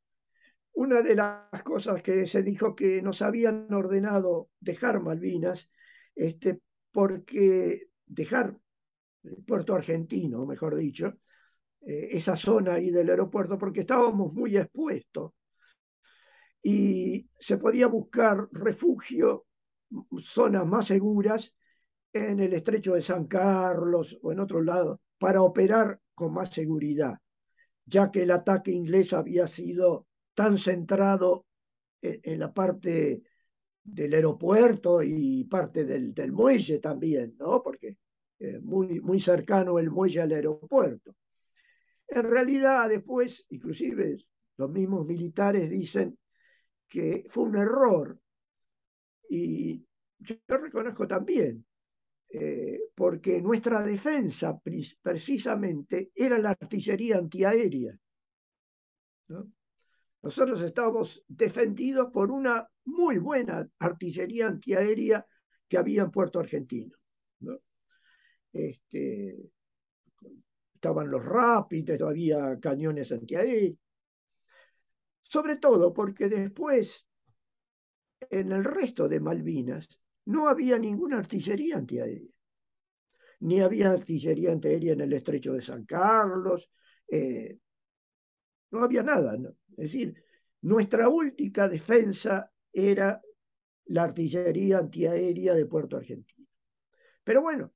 [0.76, 5.70] una de las cosas que se dijo que nos habían ordenado dejar Malvinas,
[6.16, 6.62] este,
[6.94, 8.56] porque dejar
[9.46, 11.16] Puerto Argentino, mejor dicho,
[11.82, 15.34] eh, esa zona ahí del aeropuerto, porque estábamos muy expuestos
[16.64, 19.46] y se podía buscar refugio,
[20.22, 21.54] zonas más seguras
[22.12, 27.20] en el estrecho de San Carlos o en otro lado, para operar con más seguridad
[27.86, 31.46] ya que el ataque inglés había sido tan centrado
[32.02, 33.24] en, la parte
[33.84, 37.62] del aeropuerto y parte del, muelle también, ¿no?
[37.64, 37.98] Porque
[38.40, 41.16] eh, muy, muy cercano el muelle al aeropuerto.
[42.08, 44.18] En realidad, después, inclusive
[44.58, 46.18] los mismos militares dicen
[46.94, 48.20] que fue un error.
[49.28, 49.84] Y
[50.20, 51.66] yo reconozco también,
[52.30, 54.62] eh, porque nuestra defensa
[55.02, 57.98] precisamente era la artillería antiaérea.
[60.22, 65.26] Nosotros estábamos defendidos por una muy buena artillería antiaérea
[65.68, 66.96] que había en Puerto Argentino.
[68.52, 69.50] Este,
[70.76, 73.78] estaban los rápidos, había cañones antiaéreos.
[75.24, 77.06] Sobre todo porque después,
[78.30, 79.88] en el resto de Malvinas,
[80.26, 82.32] no había ninguna artillería antiaérea.
[83.42, 86.70] ni había artillería antiaérea en el estrecho de San Carlos,
[87.10, 87.58] eh,
[88.72, 89.36] no había nada.
[89.72, 90.24] Es decir,
[90.62, 93.22] nuestra única defensa era
[93.86, 96.48] la artillería antiaérea de Puerto Argentino.
[97.24, 97.74] Pero bueno,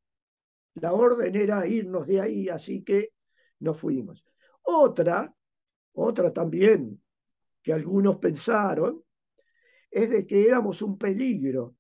[0.76, 3.14] la orden era irnos de ahí, así que
[3.60, 4.26] nos fuimos.
[4.64, 5.34] Otra,
[5.94, 7.02] otra también
[7.68, 9.04] que algunos pensaron,
[9.92, 11.76] es de que éramos un peligro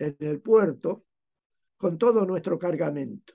[0.00, 1.04] en el puerto
[1.76, 3.32] con todo nuestro cargamento,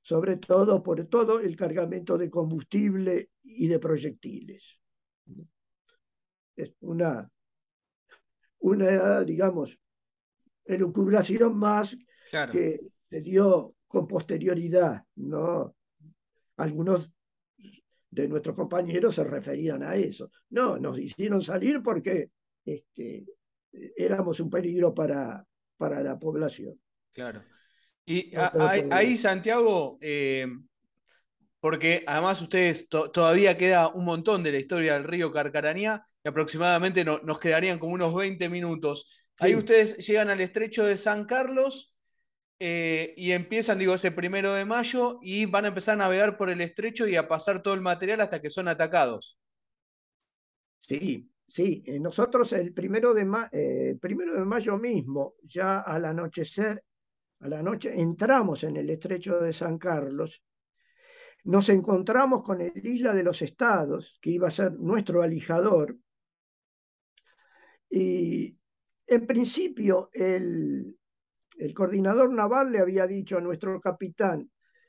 [0.00, 4.78] sobre todo por todo el cargamento de combustible y de proyectiles.
[6.54, 7.28] Es una,
[8.60, 9.76] una digamos,
[10.64, 11.98] elucubración más
[12.52, 12.80] que
[13.10, 15.74] se dio con posterioridad, ¿no?
[16.58, 17.10] Algunos
[18.10, 20.30] de nuestros compañeros se referían a eso.
[20.50, 22.30] No, nos hicieron salir porque
[22.64, 23.26] este,
[23.96, 25.44] éramos un peligro para,
[25.76, 26.78] para la población.
[27.12, 27.42] Claro.
[28.06, 28.32] Y
[28.90, 30.46] ahí, Santiago, eh,
[31.60, 37.04] porque además ustedes todavía queda un montón de la historia del río Carcaranía, y aproximadamente
[37.04, 39.28] nos quedarían como unos 20 minutos.
[39.38, 41.94] Ahí ustedes llegan al estrecho de San Carlos
[42.60, 46.50] eh, y empiezan, digo, ese primero de mayo y van a empezar a navegar por
[46.50, 49.38] el estrecho y a pasar todo el material hasta que son atacados.
[50.78, 51.84] Sí, sí.
[51.86, 56.82] Eh, nosotros el primero de, eh, primero de mayo mismo, ya al anochecer,
[57.40, 60.42] a la noche, entramos en el estrecho de San Carlos.
[61.44, 65.96] Nos encontramos con el Isla de los Estados, que iba a ser nuestro alijador.
[67.88, 68.58] Y
[69.06, 70.98] en principio el,
[71.58, 74.48] el coordinador naval le había dicho a nuestro capitán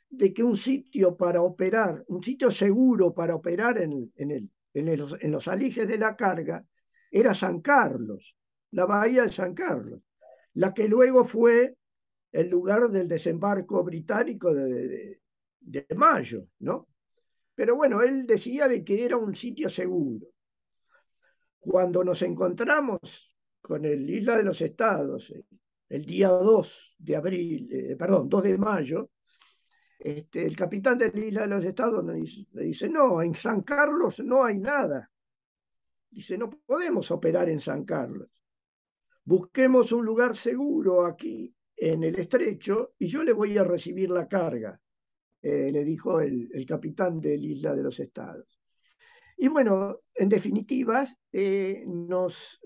[0.10, 5.48] de que un sitio para operar, un sitio seguro para operar en, en, en, los
[5.48, 6.64] alijes de la carga,
[7.12, 8.36] era San Carlos,
[8.72, 10.02] la bahía de San Carlos,
[10.54, 11.76] la que luego fue
[12.32, 15.20] el lugar del desembarco británico de,
[15.60, 16.88] de, Mayo, ¿no?
[17.56, 20.28] Pero bueno, él decía de que era un sitio seguro.
[21.60, 25.34] Cuando nos encontramos con el Isla de los Estados,
[25.90, 29.10] el día 2 de abril, eh, perdón, 2 de mayo,
[30.00, 32.14] este, el capitán de la Isla de los Estados me
[32.64, 35.12] dice, no, en San Carlos no hay nada.
[36.10, 38.30] Dice, no podemos operar en San Carlos.
[39.26, 44.28] Busquemos un lugar seguro aquí en el estrecho y yo le voy a recibir la
[44.28, 44.80] carga,
[45.42, 48.60] eh, le dijo el, capitán de la Isla de los Estados.
[49.38, 52.60] Y bueno, en definitiva, eh, nos,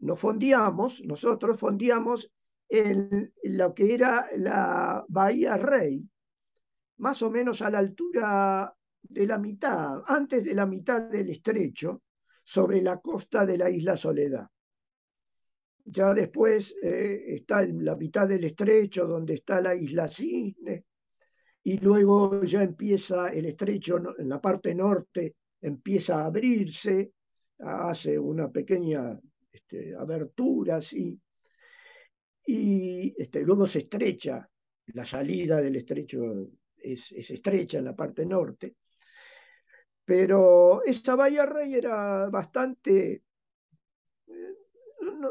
[0.00, 2.30] nos fondiamos, nosotros fondiamos
[2.68, 6.08] en lo que era la Bahía Rey,
[6.98, 12.02] más o menos a la altura de la mitad, antes de la mitad del estrecho,
[12.42, 14.48] sobre la costa de la isla Soledad.
[15.84, 20.84] Ya después eh, está en la mitad del estrecho donde está la isla Cisne,
[21.62, 27.12] y luego ya empieza el estrecho en la parte norte, empieza a abrirse,
[27.58, 29.18] hace una pequeña
[29.56, 31.20] este, aberturas y,
[32.46, 34.48] y este, luego se estrecha,
[34.88, 38.76] la salida del estrecho es, estrecha en la parte norte,
[40.04, 43.22] pero esa Bahía Rey era bastante,
[44.28, 44.54] eh,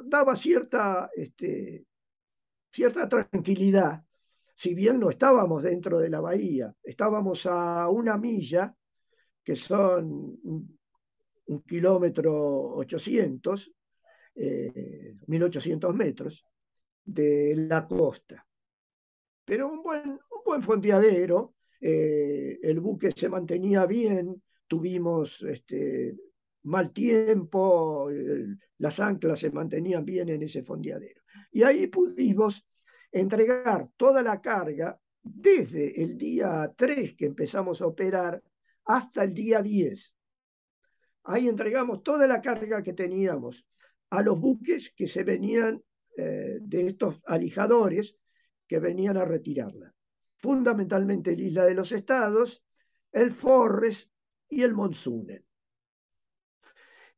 [0.04, 1.86] daba cierta, este,
[2.72, 4.04] cierta tranquilidad,
[4.56, 8.74] si bien no estábamos dentro de la bahía, estábamos a una milla,
[9.44, 10.80] que son un,
[11.68, 12.84] kilómetro
[14.36, 16.46] ochocientos, 1800 eh, metros
[17.04, 18.46] de la costa.
[19.46, 26.16] Pero un buen, un buen fondeadero, eh, el buque se mantenía bien, tuvimos este,
[26.64, 28.10] mal tiempo,
[28.80, 31.22] las anclas se mantenían bien en ese fondeadero.
[31.52, 32.66] Y ahí pudimos
[33.12, 38.42] entregar toda la carga desde el día 3 que empezamos a operar
[38.86, 40.14] hasta el día 10.
[41.24, 43.66] Ahí entregamos toda la carga que teníamos
[44.10, 45.82] a los buques que se venían
[46.18, 48.16] eh, de estos alijadores
[48.68, 49.94] que venían a retirarla.
[50.38, 52.64] Fundamentalmente el Isla de los Estados,
[53.12, 54.10] el Forres
[54.50, 55.44] y el Monsunen.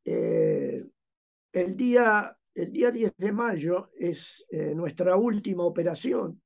[0.04, 0.84] Eh,
[1.52, 6.42] el, día, el día 10 de mayo es eh, nuestra última operación.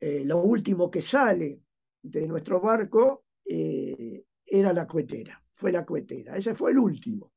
[0.00, 1.60] lo último que sale
[2.02, 6.36] de nuestro barco era la cuetera, fue la cuetera.
[6.36, 7.33] Ese fue el último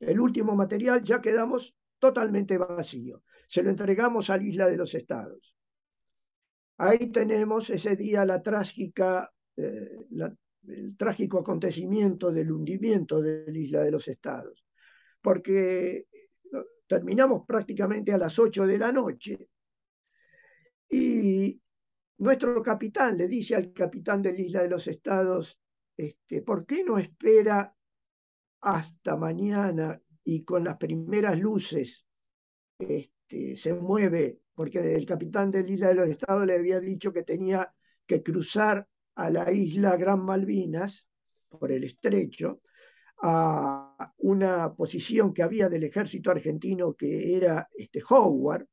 [0.00, 3.22] el último material, ya quedamos totalmente vacío.
[3.48, 5.54] Se lo entregamos a la isla de los estados.
[6.78, 9.96] Ahí tenemos ese día la trágica, eh,
[10.68, 14.66] el trágico acontecimiento del hundimiento de la isla de los estados,
[15.22, 16.06] porque
[16.86, 19.48] terminamos prácticamente a las 8 de la noche
[20.88, 21.60] Y
[22.18, 25.58] nuestro capitán le dice al capitán de la Isla de los Estados,
[25.96, 27.74] este, ¿por qué no espera
[28.60, 32.06] hasta mañana y con las primeras luces
[32.78, 34.40] este, se mueve?
[34.54, 37.72] Porque el capitán de la Isla de los Estados le había dicho que tenía
[38.06, 38.86] que cruzar
[39.16, 41.08] a la isla Gran Malvinas
[41.48, 42.60] por el estrecho,
[43.22, 48.66] a una posición que había del ejército argentino que era este, Howard,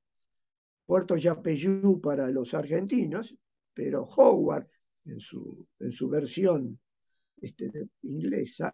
[0.86, 3.34] Puerto Yapeyú para los argentinos,
[3.74, 4.68] pero Howard
[5.06, 6.78] en su, en su versión
[7.42, 7.72] este,
[8.02, 8.72] inglesa,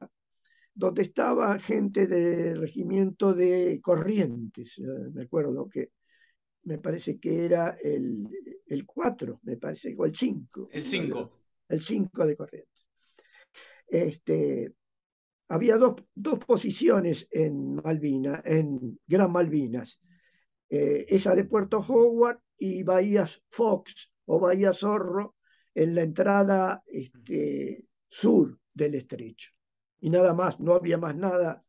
[0.80, 5.92] donde estaba gente del regimiento de Corrientes, eh, me acuerdo que
[6.64, 8.26] me parece que era el,
[8.66, 10.70] el 4, me parece, o el 5.
[10.72, 11.32] El 5.
[11.68, 12.88] El 5 de Corrientes.
[13.90, 14.74] Este,
[15.50, 20.00] había dos, dos, posiciones en Malvinas, en Gran Malvinas,
[20.70, 25.36] eh, esa de Puerto Howard y Bahía Fox o Bahía Zorro
[25.76, 29.59] en la entrada este, sur del estrecho.
[30.02, 31.64] Y nada más, no había más nada.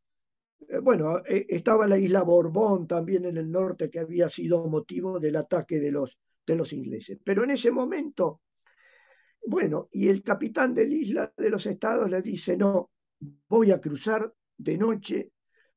[0.67, 5.19] Eh, bueno, eh, estaba la isla Borbón también en el norte que había sido motivo
[5.19, 7.19] del ataque de los, de los ingleses.
[7.23, 8.41] Pero en ese momento,
[9.45, 12.91] bueno, y el capitán de la isla de los estados le dice, no,
[13.49, 15.31] voy a cruzar de noche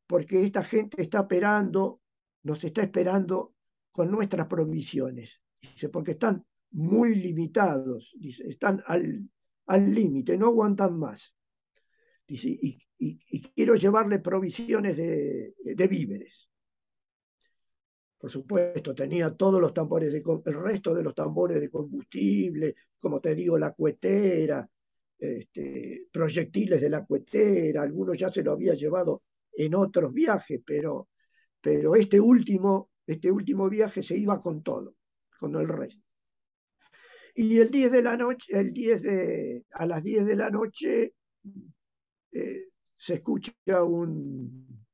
[0.06, 2.00] porque esta gente está esperando
[2.44, 3.54] nos está esperando
[3.90, 5.40] con nuestras provisiones.
[5.60, 11.34] Dice, porque están muy limitados, están al límite, no aguantan más.
[12.26, 12.78] Y,
[13.54, 16.48] quiero llevarle provisiones de, víveres.
[18.18, 23.20] Por supuesto, tenía todos los tambores, de, el resto de los tambores de combustible, como
[23.20, 24.66] te digo, la cuetera,
[25.18, 29.22] este, proyectiles de la cuetera, algunos ya se lo había llevado
[29.52, 31.08] en otros viajes, pero
[31.64, 34.96] pero este último, este último viaje se iba con todo,
[35.40, 36.04] con el resto.
[37.34, 41.14] Y el 10 de la noche, el 10 de, a las 10 de la noche
[42.34, 44.84] eh, se escucha un,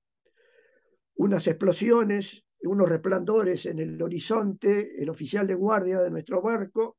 [1.15, 6.99] unas explosiones, unos resplandores en el horizonte, el oficial de guardia de nuestro barco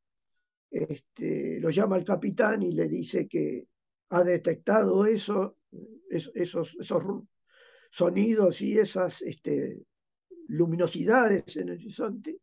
[0.72, 3.68] este, lo llama al capitán y le dice que
[4.10, 5.58] ha detectado eso,
[6.10, 7.06] esos, esos
[7.92, 9.84] sonidos y esas este,
[10.48, 12.39] luminosidades en el horizonte,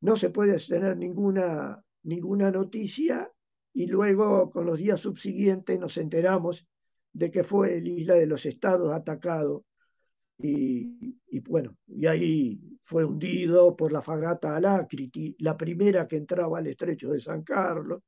[0.00, 3.30] no se puede tener ninguna, ninguna noticia
[3.72, 6.68] y luego con los días subsiguientes nos enteramos
[7.14, 9.64] de que fue el Isla de los Estados atacado
[10.36, 11.14] y,
[11.46, 17.10] bueno, y ahí fue hundido por la fragata Alacrity, la primera que entraba al estrecho
[17.12, 18.02] de San Carlos.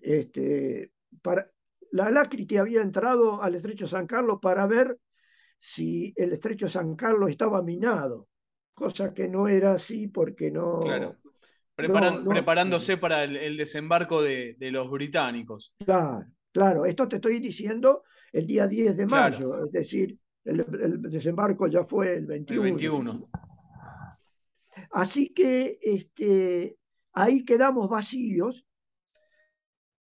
[0.00, 1.50] Este, para,
[1.92, 4.98] la Alacrity había entrado al estrecho San Carlos para ver
[5.58, 8.28] si el estrecho San Carlos estaba minado,
[8.74, 10.80] cosa que no era así porque no...
[10.80, 11.16] Claro.
[11.74, 15.74] preparándose para el, desembarco de, los británicos.
[15.84, 16.86] Claro, claro.
[16.86, 22.14] Esto te estoy diciendo el día 10 de mayo, es decir, el, desembarco ya fue
[22.14, 22.62] el 21.
[22.62, 23.30] El 21.
[24.92, 26.76] Así que este,
[27.12, 28.64] ahí quedamos vacíos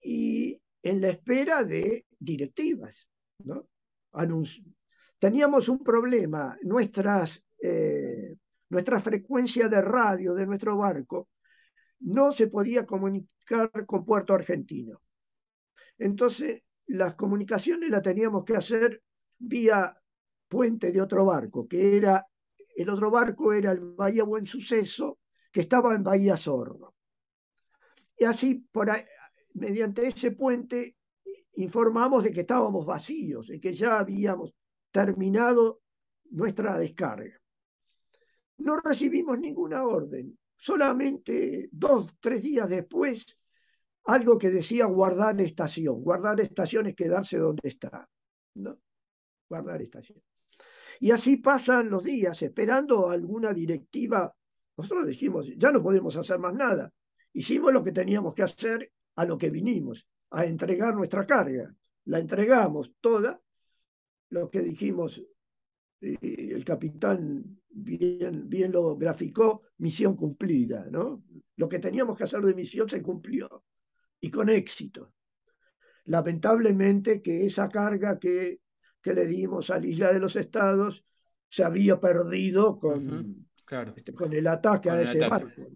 [0.02, 3.08] y en la espera de directivas.
[3.40, 3.68] ¿no?
[5.18, 8.36] Teníamos un problema, nuestras, eh,
[8.70, 11.28] nuestra frecuencia de radio de nuestro barco
[12.02, 15.02] no se podía comunicar con Puerto Argentino.
[16.00, 19.04] Entonces, las comunicaciones las teníamos que hacer
[19.38, 19.96] vía
[20.48, 22.26] puente de otro barco, que era,
[22.76, 25.20] el otro barco era el Bahía Buen Suceso,
[25.52, 26.96] que estaba en Bahía Zorro.
[28.18, 29.04] Y así, por ahí,
[29.54, 30.96] mediante ese puente
[31.56, 34.54] informamos de que estábamos vacíos, de que ya habíamos
[34.92, 35.82] terminado
[36.32, 37.40] nuestra descarga.
[38.58, 43.38] No recibimos ninguna orden, solamente dos, tres días después,
[44.06, 46.02] algo que decía guardar estación.
[46.02, 48.10] Guardar estación es quedarse donde está.
[49.48, 50.22] Guardar estación.
[51.00, 54.34] Y así pasan los días, esperando alguna directiva.
[54.78, 56.92] Nosotros dijimos, ya no podemos hacer más nada.
[57.34, 61.74] Hicimos lo que teníamos que hacer a lo que vinimos, a entregar nuestra carga.
[62.06, 63.40] La entregamos toda,
[64.30, 65.22] lo que dijimos,
[66.02, 71.24] el capitán bien, bien lo graficó, misión cumplida, ¿no?
[71.56, 73.64] Lo que teníamos que hacer de misión se cumplió,
[74.20, 75.14] y con éxito.
[76.06, 78.62] Lamentablemente que esa carga que,
[79.02, 81.06] que le dimos a la isla de los estados
[81.48, 83.48] se había perdido con,
[83.96, 85.68] este, con el ataque a ese barco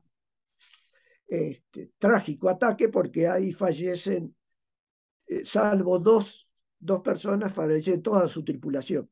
[1.34, 4.36] este, trágico ataque porque ahí fallecen,
[5.28, 9.10] eh, salvo dos, dos personas, fallecen toda su tripulación.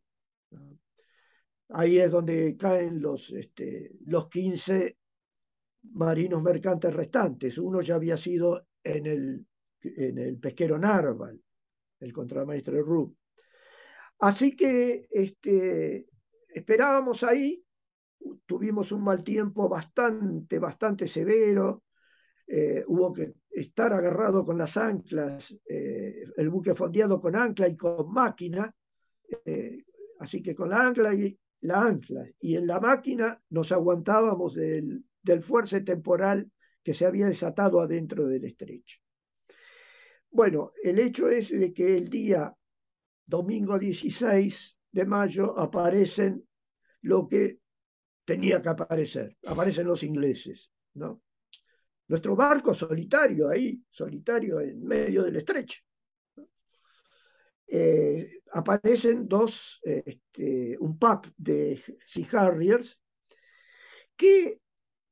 [1.70, 4.98] Ahí es donde caen los, este, los 15
[5.94, 7.58] marinos mercantes restantes.
[7.58, 9.46] Uno ya había sido en el,
[9.84, 11.40] en el pesquero Narval,
[12.00, 13.16] el contramaestre Rupp.
[14.20, 16.08] Así que este,
[16.50, 17.64] esperábamos ahí,
[18.46, 21.84] tuvimos un mal tiempo bastante, bastante severo,
[22.48, 27.76] eh, hubo que estar agarrado con las anclas, eh, el buque fondeado con ancla y
[27.76, 28.74] con máquina,
[29.46, 29.84] eh,
[30.20, 35.04] así que con la ancla y la ancla y en la máquina nos aguantábamos del,
[35.22, 35.44] del
[35.86, 36.52] temporal
[36.84, 39.00] que se había desatado adentro del estrecho.
[40.30, 42.54] Bueno, el hecho es de que el día
[43.26, 46.48] domingo 16 de mayo aparecen
[47.02, 47.60] lo que
[48.26, 51.22] tenía que aparecer, aparecen los ingleses, ¿no?
[52.08, 55.82] Nuestro barco solitario ahí, solitario en medio del estrecho.
[57.68, 63.00] Eh, aparecen dos, este, un pack de Sea Harriers
[64.14, 64.60] que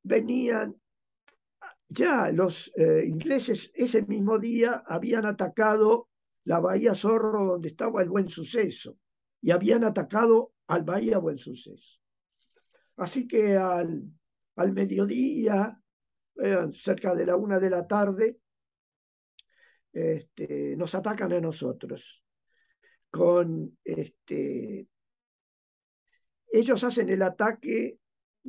[0.03, 0.75] venían,
[1.89, 6.07] ya los eh, ingleses ese mismo día habían atacado
[6.45, 8.97] la Bahía Zorro donde estaba el Buen Suceso
[9.41, 11.99] y habían atacado al Bahía Buen Suceso.
[12.97, 14.03] Así que al,
[14.55, 15.79] al mediodía,
[16.73, 18.39] cerca de la una de la tarde,
[19.91, 22.23] este, nos atacan a nosotros
[23.09, 24.87] con este,
[26.51, 27.99] ellos hacen el ataque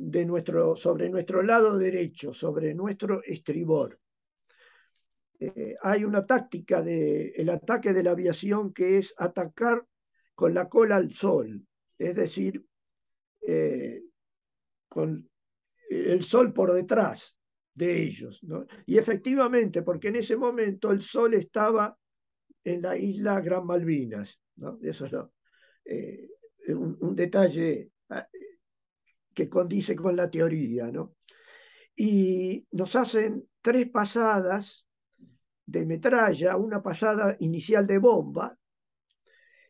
[0.01, 3.99] de nuestro, sobre nuestro lado derecho, sobre nuestro estribor.
[5.39, 9.85] Eh, hay una táctica del el ataque de la aviación que es atacar
[10.33, 11.63] con la cola al sol,
[11.99, 12.63] es decir,
[13.47, 14.01] eh,
[14.87, 15.29] con
[15.89, 17.35] el sol por detrás
[17.75, 18.41] de ellos.
[18.87, 21.95] Y efectivamente, porque en ese momento el sol estaba
[22.63, 24.39] en la isla Gran Malvinas.
[24.81, 25.13] Eso es
[25.85, 26.27] eh,
[26.73, 28.27] un, detalle ah,
[29.33, 30.91] que condice con la teoría.
[30.91, 31.15] ¿no?
[31.95, 34.85] Y nos hacen tres pasadas
[35.65, 38.57] de metralla, una pasada inicial de bomba.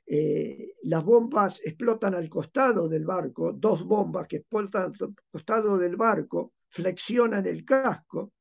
[0.06, 5.96] Eh, las bombas explotan al costado del barco, dos bombas que explotan al costado del
[5.96, 8.34] barco, flexionan el casco,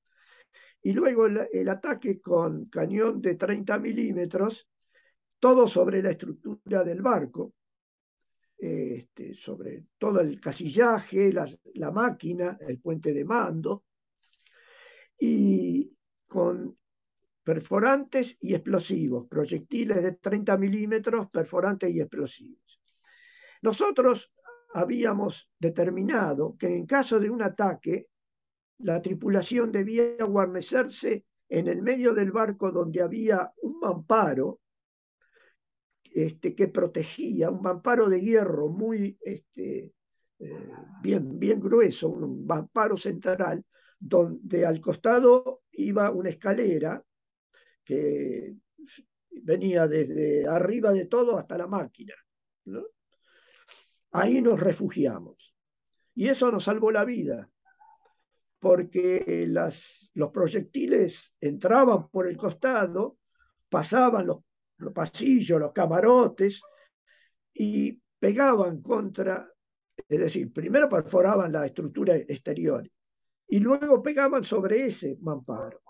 [0.83, 4.68] y luego el, ataque con cañón de 30 milímetros,
[5.39, 7.53] todo sobre la estructura del barco,
[8.61, 13.85] este, sobre todo el casillaje, la, máquina, el puente de mando,
[15.19, 15.91] y
[16.27, 16.77] con
[17.43, 22.83] perforantes y explosivos, proyectiles de 30 milímetros, perforantes y explosivos.
[23.63, 24.31] Nosotros
[24.75, 28.09] habíamos determinado que en caso de un ataque
[28.79, 34.61] la tripulación debía guarnecerse en el medio del barco donde había un mamparo
[36.13, 39.93] este, que protegía, un mamparo de hierro muy este,
[40.39, 40.71] eh,
[41.03, 43.65] bien, bien grueso, un mamparo central,
[43.99, 47.03] donde al costado iba una escalera
[47.85, 48.55] que
[49.43, 52.15] venía desde arriba de todo hasta la máquina.
[54.13, 55.55] Ahí nos refugiamos.
[56.15, 57.49] Y eso nos salvó la vida,
[58.59, 59.47] porque
[60.15, 63.19] los proyectiles entraban por el costado,
[63.69, 64.39] pasaban los,
[64.81, 66.61] los pasillos, los camarotes
[67.53, 69.49] y pegaban contra,
[70.09, 72.89] es decir, primero perforaban la estructura exterior
[73.49, 75.81] y luego pegaban sobre ese mamparo.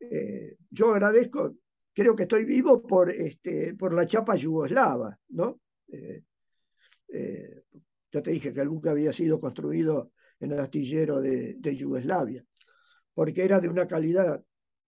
[0.00, 1.56] Eh, yo agradezco,
[1.92, 5.60] creo que estoy vivo por, este, por la chapa yugoslava, ¿no?
[5.88, 6.22] Eh,
[7.08, 7.62] eh,
[8.10, 12.44] yo te dije que el buque había sido construido en el astillero de, Yugoslavia,
[13.12, 14.42] porque era de una calidad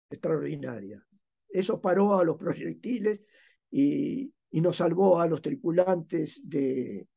[0.10, 1.04] extraordinaria.
[1.50, 3.22] Eso paró a los proyectiles
[3.72, 7.08] y, nos salvó a los tripulantes de,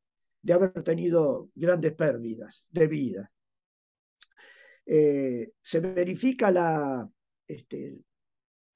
[0.53, 3.33] haber tenido grandes pérdidas de vida.
[4.85, 7.09] Eh, se verifica la,
[7.47, 7.99] este,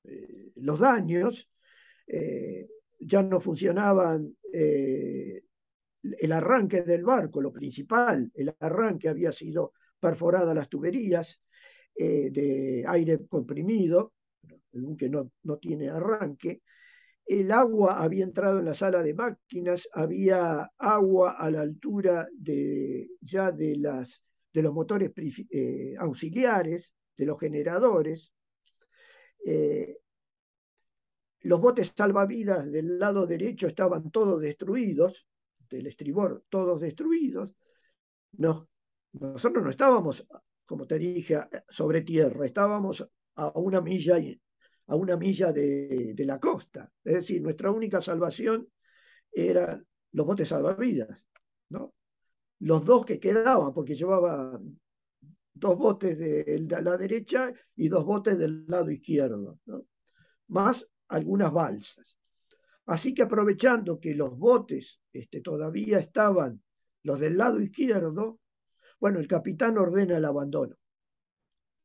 [0.05, 1.49] eh, los daños,
[2.07, 2.69] eh,
[3.01, 10.69] ya no funcionaban el arranque del barco, lo principal, el arranque había sido perforada las
[10.69, 11.41] tuberías
[11.97, 14.15] de aire comprimido,
[14.75, 16.62] el buque no, no tiene arranque,
[17.27, 23.09] el agua había entrado en la sala de máquinas, había agua a la altura de,
[23.20, 24.22] ya de, las,
[24.53, 25.11] de los motores
[25.51, 28.33] eh, auxiliares, de los generadores.
[29.45, 29.99] Eh,
[31.41, 35.27] los botes salvavidas del lado derecho estaban todos destruidos,
[35.70, 37.51] del estribor, todos destruidos.
[38.33, 38.68] No,
[39.12, 40.27] nosotros no estábamos,
[40.66, 43.07] como te dije, sobre tierra, estábamos
[43.37, 44.18] a una milla,
[44.87, 46.91] a una milla de, la costa.
[47.03, 48.68] Es decir, nuestra única salvación
[49.32, 51.24] eran los botes salvavidas,
[51.70, 51.95] ¿no?
[52.61, 54.61] Los dos que quedaban, porque llevaba
[55.55, 59.59] dos botes de, la derecha y dos botes del lado izquierdo,
[60.49, 62.16] más algunas balsas.
[62.87, 66.62] Así que aprovechando que los botes este, todavía estaban,
[67.03, 68.41] los del lado izquierdo,
[69.01, 70.76] bueno, el capitán ordena el abandono,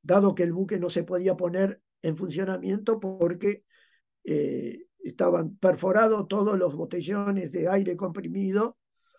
[0.01, 3.63] dado que el buque no se podía poner en funcionamiento porque
[4.23, 8.77] eh, estaban perforados todos los botellones de aire comprimido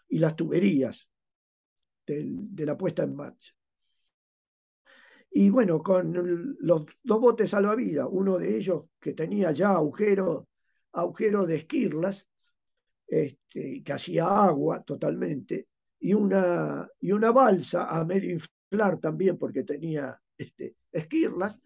[0.09, 1.09] y las tuberías
[2.07, 3.55] de la puesta en marcha.
[5.31, 10.49] Y bueno, con los dos botes salvavidas, uno de ellos que tenía ya agujero,
[10.93, 12.27] agujero de esquirlas,
[13.07, 15.69] este, que hacía agua totalmente,
[16.01, 21.57] y una, y una balsa a medio inflar también porque tenía este, esquirlas,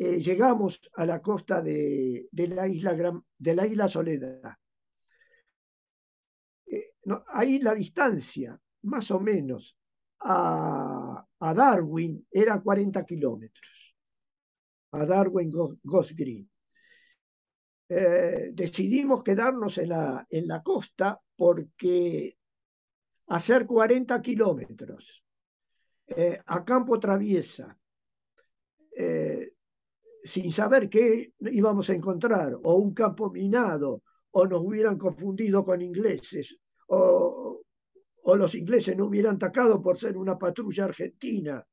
[0.00, 4.54] eh, llegamos a la costa de, la, isla, de la isla Soledad.
[6.66, 6.92] Eh,
[7.32, 9.76] ahí la distancia, más o menos,
[10.20, 13.96] a, Darwin era 40 kilómetros,
[14.92, 15.50] a Darwin
[15.82, 16.48] Ghost Green.
[17.88, 22.38] Eh, decidimos quedarnos en la, en la costa porque
[23.26, 25.24] hacer 40 kilómetros
[26.46, 27.76] a campo traviesa,
[30.28, 35.80] sin saber qué íbamos a encontrar, o un campo minado, o nos hubieran confundido con
[35.80, 36.56] ingleses,
[36.88, 37.62] o,
[38.22, 41.66] o los ingleses no hubieran atacado por ser una patrulla argentina.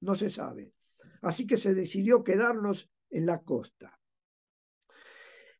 [0.00, 0.72] No se sabe.
[1.20, 3.98] Así que se decidió quedarnos en la costa.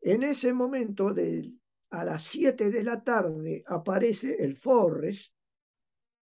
[0.01, 1.53] En ese momento, de,
[1.91, 5.35] a las 7 de la tarde, aparece el Forrest,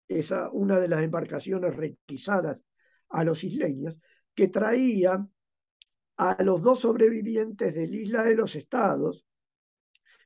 [0.08, 2.60] esa, una de las embarcaciones requisadas
[3.10, 3.96] a los isleños,
[4.34, 5.28] que traía
[6.20, 9.26] a los dos sobrevivientes de la isla de los estados,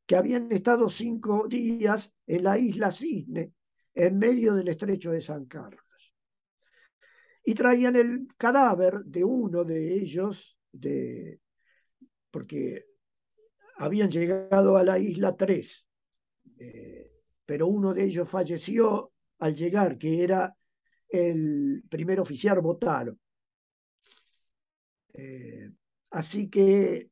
[0.07, 3.53] que habían estado cinco días en la isla Cisne,
[3.93, 5.83] en medio del estrecho de San Carlos.
[7.45, 11.39] Y traían el cadáver de uno de ellos, de,
[12.31, 12.85] porque
[13.77, 15.87] habían llegado a la isla 3,
[16.57, 17.11] eh,
[17.45, 20.55] pero uno de ellos falleció al llegar, que era
[21.07, 23.15] el primer oficial Botaro.
[25.13, 25.69] Eh,
[26.13, 27.09] Así que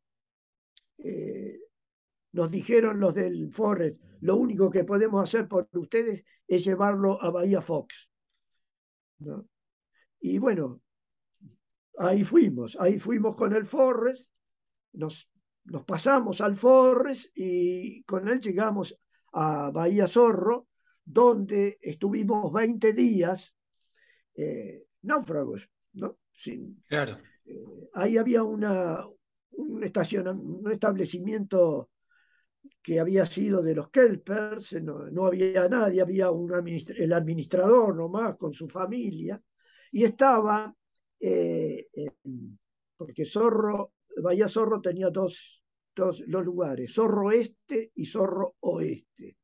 [1.00, 1.60] eh,
[2.34, 7.32] nos dijeron los del Forest, lo único que podemos hacer por ustedes es llevarlo a
[7.32, 8.12] Bahía Fox.
[10.20, 10.82] Y bueno,
[11.98, 14.32] ahí fuimos, ahí fuimos con el Forest,
[14.94, 15.28] nos,
[15.88, 18.96] pasamos al Forest y con él llegamos
[19.34, 20.68] a Bahía Zorro,
[21.04, 23.56] donde estuvimos 20 días
[24.36, 26.20] eh, náufragos, ¿no?
[26.34, 27.18] Sin, claro
[27.94, 29.06] ahí había una,
[29.52, 31.90] un, un establecimiento
[32.82, 36.52] que había sido de los Kelpers, no, había nadie, había un
[36.98, 39.42] el administrador nomás con su familia,
[39.92, 40.74] y estaba,
[41.20, 41.88] eh,
[42.98, 45.64] porque Zorro, Bahía Zorro tenía dos,
[45.96, 49.38] dos los lugares, Zorro Este y Zorro Oeste.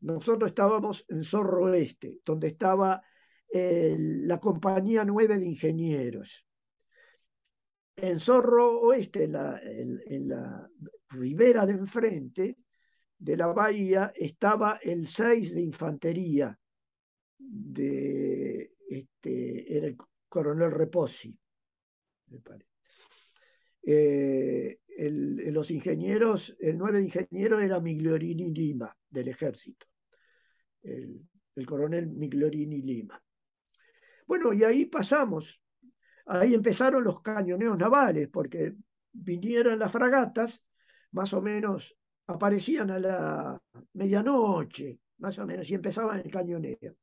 [0.00, 3.02] Nosotros estábamos en Zorro Oeste, donde estaba
[3.50, 6.47] la compañía 9 de ingenieros.
[8.00, 9.32] En Zorro Oeste, en
[10.28, 10.70] la,
[11.10, 12.58] ribera de enfrente
[13.18, 16.56] de la bahía, estaba el 6 de infantería,
[17.38, 19.96] de, este, el
[20.28, 21.36] coronel Reposi.
[23.82, 24.78] Eh,
[25.50, 29.86] los ingenieros, el 9 de ingeniero era Migliorini Lima, del ejército,
[30.82, 31.20] el,
[31.56, 33.20] el coronel Migliorini Lima.
[34.24, 35.60] Bueno, y ahí pasamos
[36.28, 38.74] ahí empezaron los cañoneos navales, porque
[39.12, 40.62] vinieron las fragatas,
[41.12, 43.62] más o menos aparecían a la
[43.94, 46.96] medianoche, más o menos, y empezaban el cañoneo.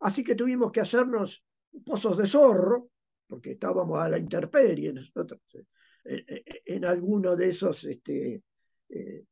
[0.00, 1.44] Así que tuvimos que hacernos
[1.84, 2.90] pozos de zorro,
[3.28, 5.40] porque estábamos a la intemperie nosotros,
[6.04, 8.42] eh, eh, en, alguno de esos este,
[8.88, 9.24] eh,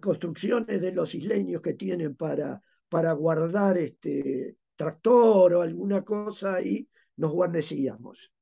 [0.00, 6.88] construcciones de los isleños que tienen para, para guardar este tractor o alguna cosa ahí
[7.16, 8.32] nos guarnecíamos.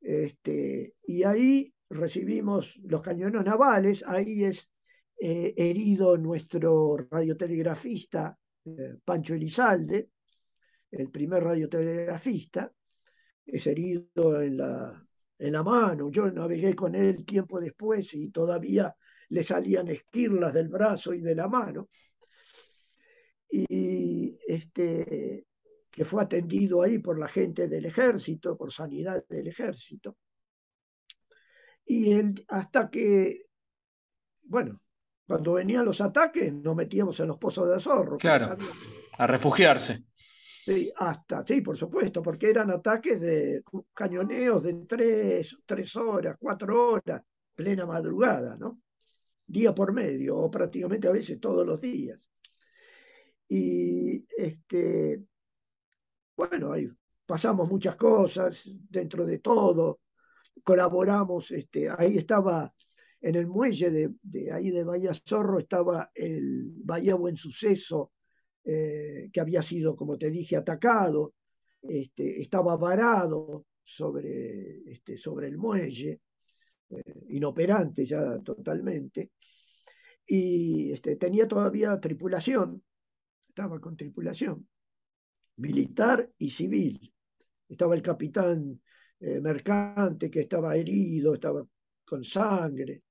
[0.00, 4.68] Este, y ahí recibimos los cañones navales, ahí es
[5.18, 8.36] eh, herido nuestro radiotelegrafista
[8.66, 10.10] eh, Pancho Elizalde,
[10.90, 12.72] el primer radiotelegrafista,
[13.46, 15.06] es herido en la,
[15.38, 16.10] en la mano.
[16.10, 18.94] Yo navegué con él tiempo después y todavía
[19.28, 21.88] le salían esquirlas del brazo y de la mano.
[23.50, 25.46] Y este,
[25.94, 30.16] que fue atendido ahí por la gente del ejército, por sanidad del ejército.
[31.86, 32.12] Y
[32.48, 33.46] hasta que,
[34.42, 34.80] bueno,
[35.24, 38.16] cuando venían los ataques nos metíamos en los pozos de zorro.
[38.16, 38.56] Claro,
[39.18, 40.06] a refugiarse.
[40.64, 46.90] Sí, hasta, sí, por supuesto, porque eran ataques de cañoneos de tres, tres horas, cuatro
[46.90, 47.22] horas,
[47.54, 48.80] plena madrugada, ¿no?
[49.46, 52.18] Día por medio, o prácticamente a veces todos los días.
[53.46, 55.22] Y este,
[56.36, 56.88] bueno, ahí
[57.26, 60.00] pasamos muchas cosas dentro de todo,
[60.62, 62.72] colaboramos, este, ahí estaba
[63.20, 68.12] en el muelle de, ahí de Bahía Zorro, estaba el Bahía Buen Suceso,
[68.64, 71.34] eh, que había sido, como te dije, atacado,
[71.82, 76.20] este, estaba varado sobre, este, sobre el muelle,
[76.90, 79.32] eh, inoperante ya totalmente,
[80.26, 82.82] y tenía todavía tripulación,
[83.48, 84.66] estaba con tripulación,
[85.56, 87.12] militar y civil.
[87.68, 88.80] Estaba el capitán
[89.20, 91.64] eh, mercante que estaba herido, estaba
[92.04, 93.02] con sangre.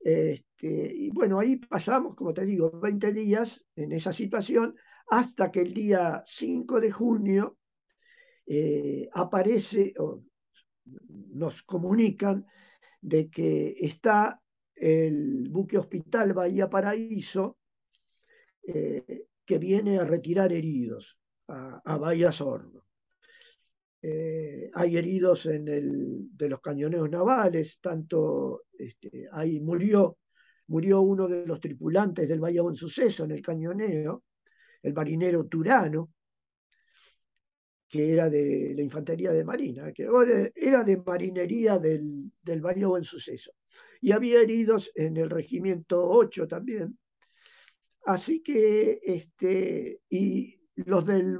[0.00, 4.74] Este, y bueno, ahí pasamos, como te digo, 20 días en esa situación
[5.08, 7.58] hasta que el día 5 de junio
[8.46, 10.22] eh, aparece, o
[10.84, 12.46] nos comunican
[13.00, 14.40] de que está
[14.74, 17.58] el buque hospital Bahía Paraíso,
[18.62, 21.17] eh, que viene a retirar heridos
[21.48, 22.84] a, Bahía Sordo.
[24.00, 30.18] Eh, hay heridos en el, de los cañoneos navales, tanto este, ahí murió,
[30.68, 34.24] murió uno de los tripulantes del Bahía Buen Suceso en el cañoneo,
[34.82, 36.10] el marinero Turano,
[37.88, 40.06] que era de la infantería de marina, que
[40.54, 43.52] era de marinería del, del Buen Suceso.
[44.00, 46.98] Y había heridos en el regimiento 8 también.
[48.04, 51.38] Así que, este, y los del,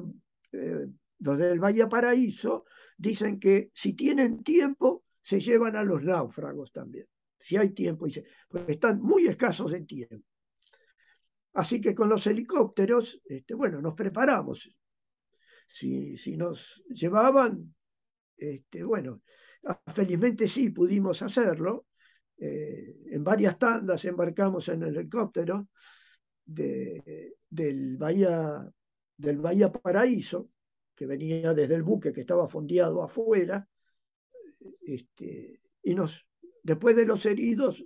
[0.53, 0.87] eh,
[1.21, 2.65] los del Valle Paraíso
[2.97, 7.07] dicen que si tienen tiempo, se llevan a los náufragos también.
[7.39, 10.27] Si hay tiempo, dice, pues están muy escasos de tiempo.
[11.55, 14.69] Así que con los helicópteros, este, bueno, nos preparamos.
[15.67, 17.75] Si, si nos llevaban,
[18.37, 19.23] este, bueno,
[19.95, 21.87] felizmente sí pudimos hacerlo.
[22.37, 25.69] Eh, en varias tandas embarcamos en el helicóptero
[26.45, 28.71] de, del Bahía
[29.19, 30.49] del Bahía Paraíso,
[30.95, 33.69] que venía desde el buque que estaba fondeado afuera,
[34.81, 36.27] este, y nos,
[36.63, 37.85] después de los heridos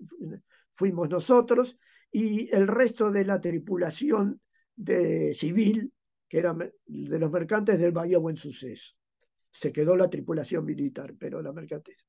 [0.74, 1.76] fuimos nosotros
[2.10, 4.40] y el resto de la tripulación
[4.76, 5.92] de civil,
[6.28, 8.94] que era de los mercantes del Bahía Buen Suceso.
[9.50, 12.06] Se quedó la tripulación militar, pero la mercantes.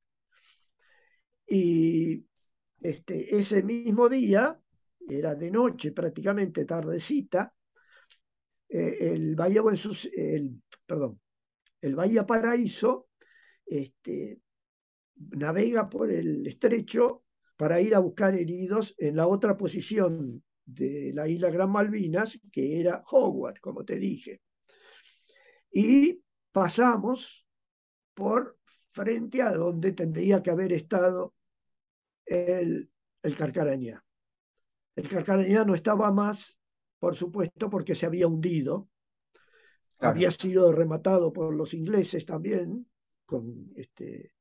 [1.47, 2.25] Y
[2.81, 4.59] este, ese mismo día,
[5.07, 7.53] era de noche prácticamente, tardecita,
[8.69, 9.61] eh, el Bahía
[10.15, 11.19] el, perdón,
[11.81, 13.09] el Paraíso
[13.65, 14.39] este,
[15.15, 17.23] navega por el estrecho
[17.57, 22.79] para ir a buscar heridos en la otra posición de la isla Gran Malvinas, que
[22.79, 24.41] era Howard, como te dije.
[25.71, 27.45] Y pasamos
[28.13, 28.57] por
[28.91, 31.33] frente a donde tendría que haber estado
[32.25, 32.89] el,
[33.21, 34.03] el Carcarañá.
[34.95, 36.59] El Carcarañá no estaba más
[37.03, 38.87] por supuesto, porque se había hundido.
[39.99, 42.87] Había sido rematado por los ingleses también,
[43.25, 44.31] con, este,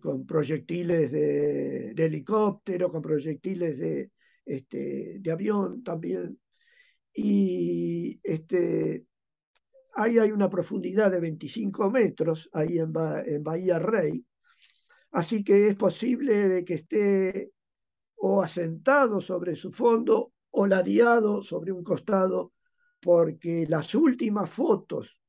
[0.00, 4.10] con proyectiles de, helicóptero, con proyectiles de,
[4.44, 6.36] este, de avión también.
[7.14, 9.06] Y este,
[9.94, 12.92] ahí hay una profundidad de 25 metros, ahí en,
[13.24, 14.26] en Bahía Rey.
[15.12, 17.52] Así que es posible de que esté
[18.16, 22.54] o asentado sobre su fondo o ladeado sobre un costado,
[23.00, 25.20] porque las últimas fotos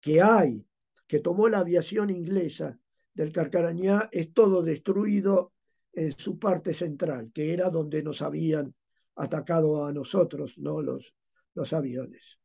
[0.00, 0.64] que hay,
[1.08, 2.78] que tomó la aviación inglesa
[3.12, 5.52] del Carcarañá, es todo destruido
[5.92, 8.72] en su parte central, que era donde nos habían
[9.16, 10.80] atacado a nosotros, ¿no?
[10.80, 11.12] los,
[11.54, 12.38] los aviones.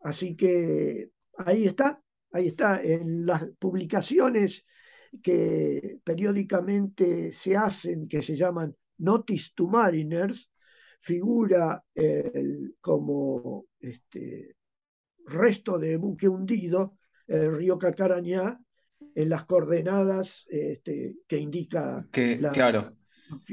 [0.00, 2.02] Así que ahí está,
[2.32, 4.66] ahí está, en las publicaciones
[5.22, 10.50] que periódicamente se hacen, que se llaman Notice to Mariners,
[11.04, 11.84] figura
[12.80, 14.56] como este,
[15.26, 16.96] resto de buque hundido
[17.26, 18.58] el río Cacarañá
[19.14, 22.06] en las coordenadas este, que indica
[22.40, 22.96] la, claro.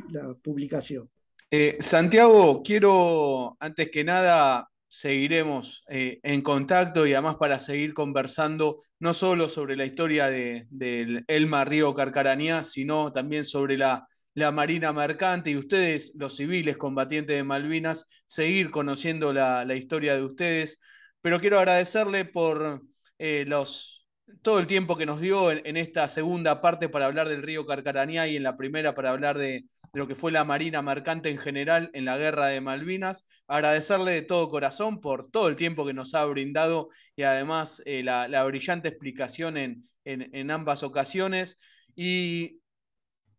[0.09, 1.09] la publicación.
[1.49, 8.81] Eh, Santiago, quiero antes que nada seguiremos eh, en contacto y además para seguir conversando
[8.99, 14.51] no solo sobre la historia del de, Elma Río Carcarañá, sino también sobre la la
[14.51, 20.79] Marina Mercante y ustedes, los civiles combatientes de Malvinas, seguir conociendo la, historia de ustedes.
[21.21, 22.81] Pero quiero agradecerle por
[23.19, 24.07] eh, los,
[24.41, 28.27] todo el tiempo que nos dio en, esta segunda parte para hablar del río Carcarañá
[28.27, 31.89] y en la primera para hablar de, lo que fue la Marina Mercante en general
[31.93, 33.25] en la guerra de Malvinas.
[33.47, 38.03] Agradecerle de todo corazón por todo el tiempo que nos ha brindado y además eh,
[38.03, 41.59] la, brillante explicación en, en, ambas ocasiones.
[41.95, 42.60] Y,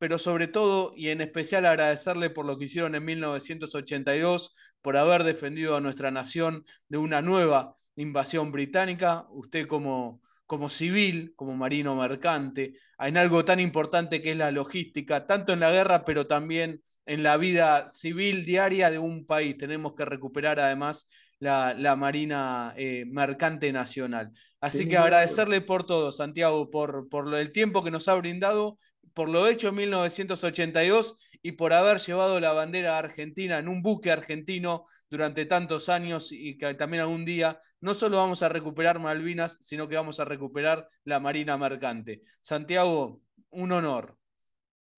[0.02, 5.22] pero sobre todo y en especial agradecerle por lo que hicieron en 1982, por haber
[5.22, 9.28] defendido a nuestra nación de una nueva invasión británica.
[9.30, 15.24] Usted como como civil, como marino mercante, en algo tan importante que es la logística,
[15.24, 19.56] tanto en la guerra, pero también en la vida civil diaria de un país.
[19.56, 24.32] Tenemos que recuperar además la, Marina eh, Mercante Nacional.
[24.60, 28.80] Así que agradecerle por todo, Santiago, por, por el tiempo que nos ha brindado
[29.14, 34.10] por lo hecho en 1982 y por haber llevado la bandera argentina en un buque
[34.10, 39.58] argentino durante tantos años y que también algún día no solo vamos a recuperar Malvinas,
[39.60, 42.22] sino que vamos a recuperar la Marina Mercante.
[42.40, 44.16] Santiago, un honor.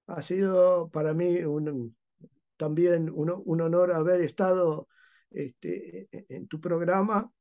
[0.07, 1.39] Ha sido para mí
[2.59, 4.87] también un, honor haber estado
[5.31, 7.33] este, en tu programa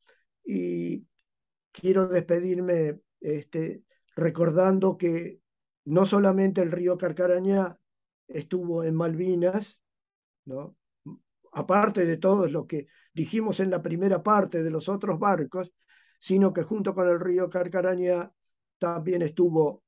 [0.46, 1.06] y
[1.74, 3.84] quiero despedirme este,
[4.16, 5.43] recordando que
[5.86, 7.78] no solamente el río Carcarañá
[8.28, 9.80] estuvo en Malvinas,
[10.46, 10.76] ¿no?
[11.54, 15.72] aparte de todo lo que dijimos en la primera parte de los otros barcos,
[16.20, 18.32] sino que junto con el río Carcarañá
[18.78, 19.84] también estuvo,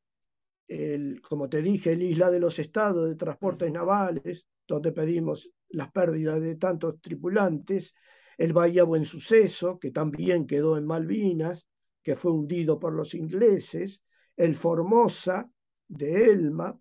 [0.67, 5.91] el, como te dije, el Isla de los Estados de Transportes Navales, donde pedimos las
[5.91, 7.93] pérdidas de tantos tripulantes,
[8.37, 11.67] el Bahía Buen Suceso, que también quedó en Malvinas,
[12.03, 14.01] que fue hundido por los ingleses,
[14.35, 15.49] el Formosa,
[15.87, 16.79] de Elma,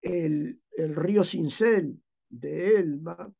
[0.00, 3.32] el, río Cincel de Elma,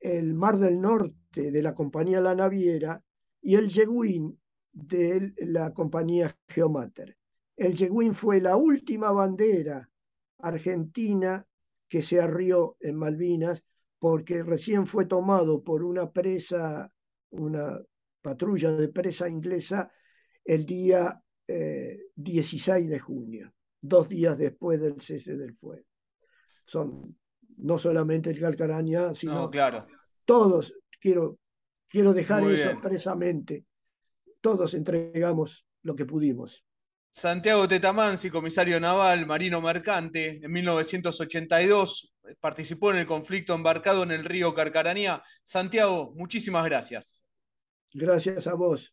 [0.00, 3.02] el Mar del Norte de la compañía La Naviera
[3.40, 4.38] y el Yeguín
[4.72, 7.16] de la compañía Geomater.
[7.56, 9.88] El Yeguín fue la última bandera
[10.38, 11.44] argentina
[11.88, 13.64] que se arrió en Malvinas
[13.98, 16.92] porque recién fue tomado por una presa,
[17.30, 17.80] una
[18.22, 19.90] patrulla de presa inglesa
[20.44, 25.84] el día 16 eh, de junio dos días después del cese del fuego.
[26.64, 27.16] Son
[27.58, 29.86] no solamente el Calcaraña, sino claro.
[30.24, 31.38] todos, quiero,
[31.88, 33.64] quiero dejar eso expresamente,
[34.40, 36.64] todos entregamos lo que pudimos.
[37.10, 44.24] Santiago Tetamansi, comisario naval, marino mercante, en 1982 participó en el conflicto embarcado en el
[44.24, 45.22] río Carcaranía.
[45.42, 47.26] Santiago, muchísimas gracias.
[47.92, 48.92] Gracias a vos.